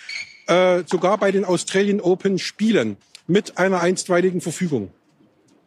[0.46, 4.90] äh, sogar bei den Australian Open spielen mit einer einstweiligen Verfügung.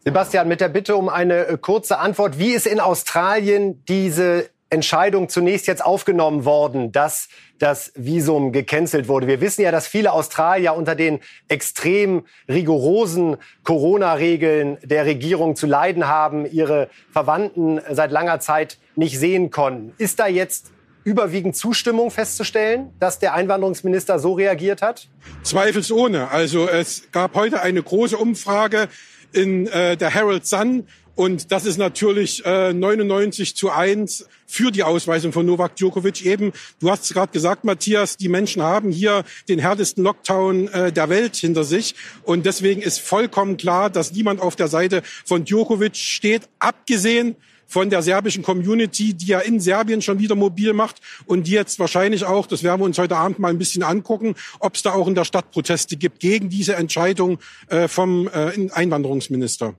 [0.03, 2.39] Sebastian, mit der Bitte um eine äh, kurze Antwort.
[2.39, 7.27] Wie ist in Australien diese Entscheidung zunächst jetzt aufgenommen worden, dass
[7.59, 9.27] das Visum gecancelt wurde.
[9.27, 11.19] Wir wissen ja, dass viele Australier unter den
[11.49, 19.51] extrem rigorosen Corona-Regeln der Regierung zu leiden haben, ihre Verwandten seit langer Zeit nicht sehen
[19.51, 19.93] konnten.
[19.97, 20.71] Ist da jetzt
[21.03, 25.07] überwiegend Zustimmung festzustellen, dass der Einwanderungsminister so reagiert hat?
[25.43, 26.29] Zweifelsohne.
[26.29, 28.87] Also es gab heute eine große Umfrage
[29.33, 30.85] in äh, der Herald Sun
[31.15, 36.51] und das ist natürlich äh, 99 zu 1 für die Ausweisung von Novak Djokovic eben.
[36.79, 41.09] Du hast es gerade gesagt, Matthias, die Menschen haben hier den härtesten Lockdown äh, der
[41.09, 41.95] Welt hinter sich.
[42.23, 47.35] Und deswegen ist vollkommen klar, dass niemand auf der Seite von Djokovic steht, abgesehen
[47.71, 51.79] von der serbischen Community, die ja in Serbien schon wieder mobil macht und die jetzt
[51.79, 54.91] wahrscheinlich auch, das werden wir uns heute Abend mal ein bisschen angucken, ob es da
[54.91, 59.75] auch in der Stadt Proteste gibt gegen diese Entscheidung äh, vom äh, Einwanderungsminister.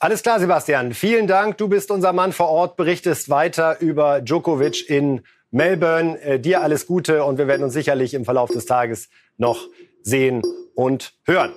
[0.00, 0.94] Alles klar, Sebastian.
[0.94, 1.58] Vielen Dank.
[1.58, 5.20] Du bist unser Mann vor Ort, berichtest weiter über Djokovic in
[5.52, 6.20] Melbourne.
[6.22, 9.68] Äh, dir alles Gute und wir werden uns sicherlich im Verlauf des Tages noch
[10.02, 10.42] sehen
[10.74, 11.52] und hören.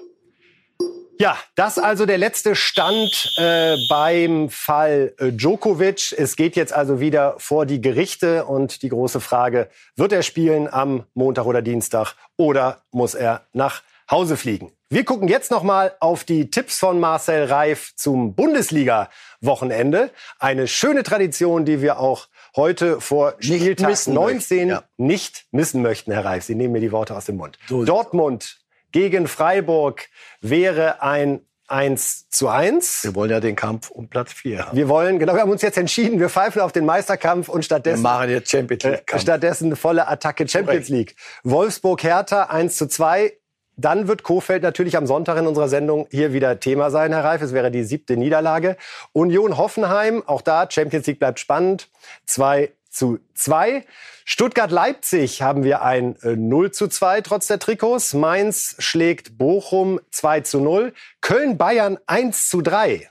[1.17, 6.13] Ja, das also der letzte Stand äh, beim Fall äh, Djokovic.
[6.17, 10.67] Es geht jetzt also wieder vor die Gerichte und die große Frage, wird er spielen
[10.71, 14.71] am Montag oder Dienstag oder muss er nach Hause fliegen?
[14.89, 20.11] Wir gucken jetzt noch mal auf die Tipps von Marcel Reif zum Bundesliga-Wochenende.
[20.37, 24.83] Eine schöne Tradition, die wir auch heute vor Spieltag 19 ja.
[24.97, 26.43] nicht missen möchten, Herr Reif.
[26.43, 27.57] Sie nehmen mir die Worte aus dem Mund.
[27.67, 28.64] So Dortmund
[28.95, 30.07] gegen Freiburg
[30.39, 33.03] wäre ein 1 zu 1.
[33.03, 34.77] Wir wollen ja den Kampf um Platz 4 haben.
[34.77, 38.01] Wir wollen, genau, wir haben uns jetzt entschieden, wir pfeifen auf den Meisterkampf und stattdessen.
[38.01, 39.13] Wir machen jetzt Champions League.
[39.13, 41.17] Äh, stattdessen volle Attacke Champions League.
[41.43, 43.33] Wolfsburg Hertha 1 zu 2.
[43.75, 47.41] Dann wird Kofeld natürlich am Sonntag in unserer Sendung hier wieder Thema sein, Herr Reif.
[47.41, 48.77] Es wäre die siebte Niederlage.
[49.11, 51.89] Union Hoffenheim, auch da Champions League bleibt spannend.
[52.27, 53.85] 2 zu 2.
[54.23, 58.13] Stuttgart-Leipzig haben wir ein 0 äh, zu 2 trotz der Trikots.
[58.13, 60.93] Mainz schlägt Bochum 2 zu 0.
[61.21, 63.09] Köln-Bayern 1 zu 3.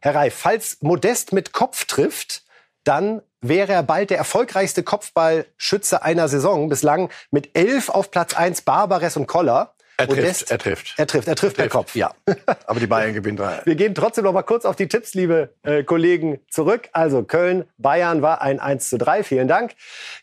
[0.00, 2.42] Herr Reif, falls Modest mit Kopf trifft,
[2.84, 6.68] dann wäre er bald der erfolgreichste Kopfballschütze einer Saison.
[6.68, 9.75] Bislang mit elf auf Platz 1 Barbares und Koller.
[9.98, 10.94] Er trifft, er trifft.
[10.98, 11.94] Er trifft, er trifft per Kopf.
[11.94, 12.14] Ja,
[12.66, 13.62] aber die Bayern gewinnen drei.
[13.64, 16.88] Wir gehen trotzdem noch mal kurz auf die Tipps, liebe äh, Kollegen, zurück.
[16.92, 19.74] Also Köln, Bayern war ein 1 zu 3, vielen Dank.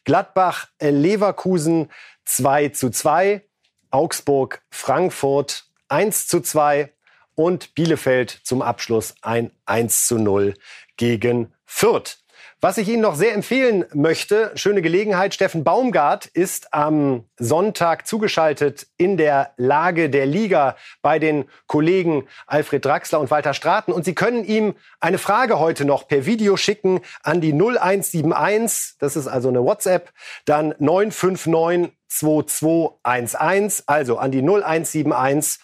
[0.03, 1.89] Gladbach, äh, Leverkusen
[2.25, 3.41] 2 zu 2.
[3.89, 6.91] Augsburg, Frankfurt 1 zu 2.
[7.35, 10.53] Und Bielefeld zum Abschluss ein 1 zu 0
[10.97, 12.22] gegen Fürth.
[12.63, 18.87] Was ich Ihnen noch sehr empfehlen möchte, schöne Gelegenheit, Steffen Baumgart ist am Sonntag zugeschaltet
[18.95, 23.91] in der Lage der Liga bei den Kollegen Alfred Draxler und Walter Straten.
[23.91, 29.17] Und Sie können ihm eine Frage heute noch per Video schicken an die 0171, das
[29.17, 30.13] ist also eine WhatsApp,
[30.45, 35.59] dann 959 2211, also an die 0171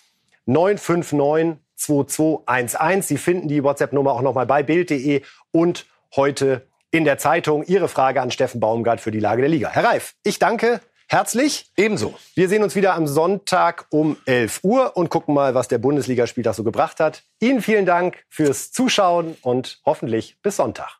[0.48, 3.06] 959 2211.
[3.06, 5.22] Sie finden die WhatsApp-Nummer auch nochmal bei Bild.de
[5.54, 7.64] und heute in der Zeitung.
[7.64, 9.70] Ihre Frage an Steffen Baumgart für die Lage der Liga.
[9.70, 11.72] Herr Reif, ich danke herzlich.
[11.76, 12.14] Ebenso.
[12.36, 16.56] Wir sehen uns wieder am Sonntag um 11 Uhr und gucken mal, was der Bundesligaspieltag
[16.56, 17.24] so gebracht hat.
[17.40, 20.99] Ihnen vielen Dank fürs Zuschauen und hoffentlich bis Sonntag.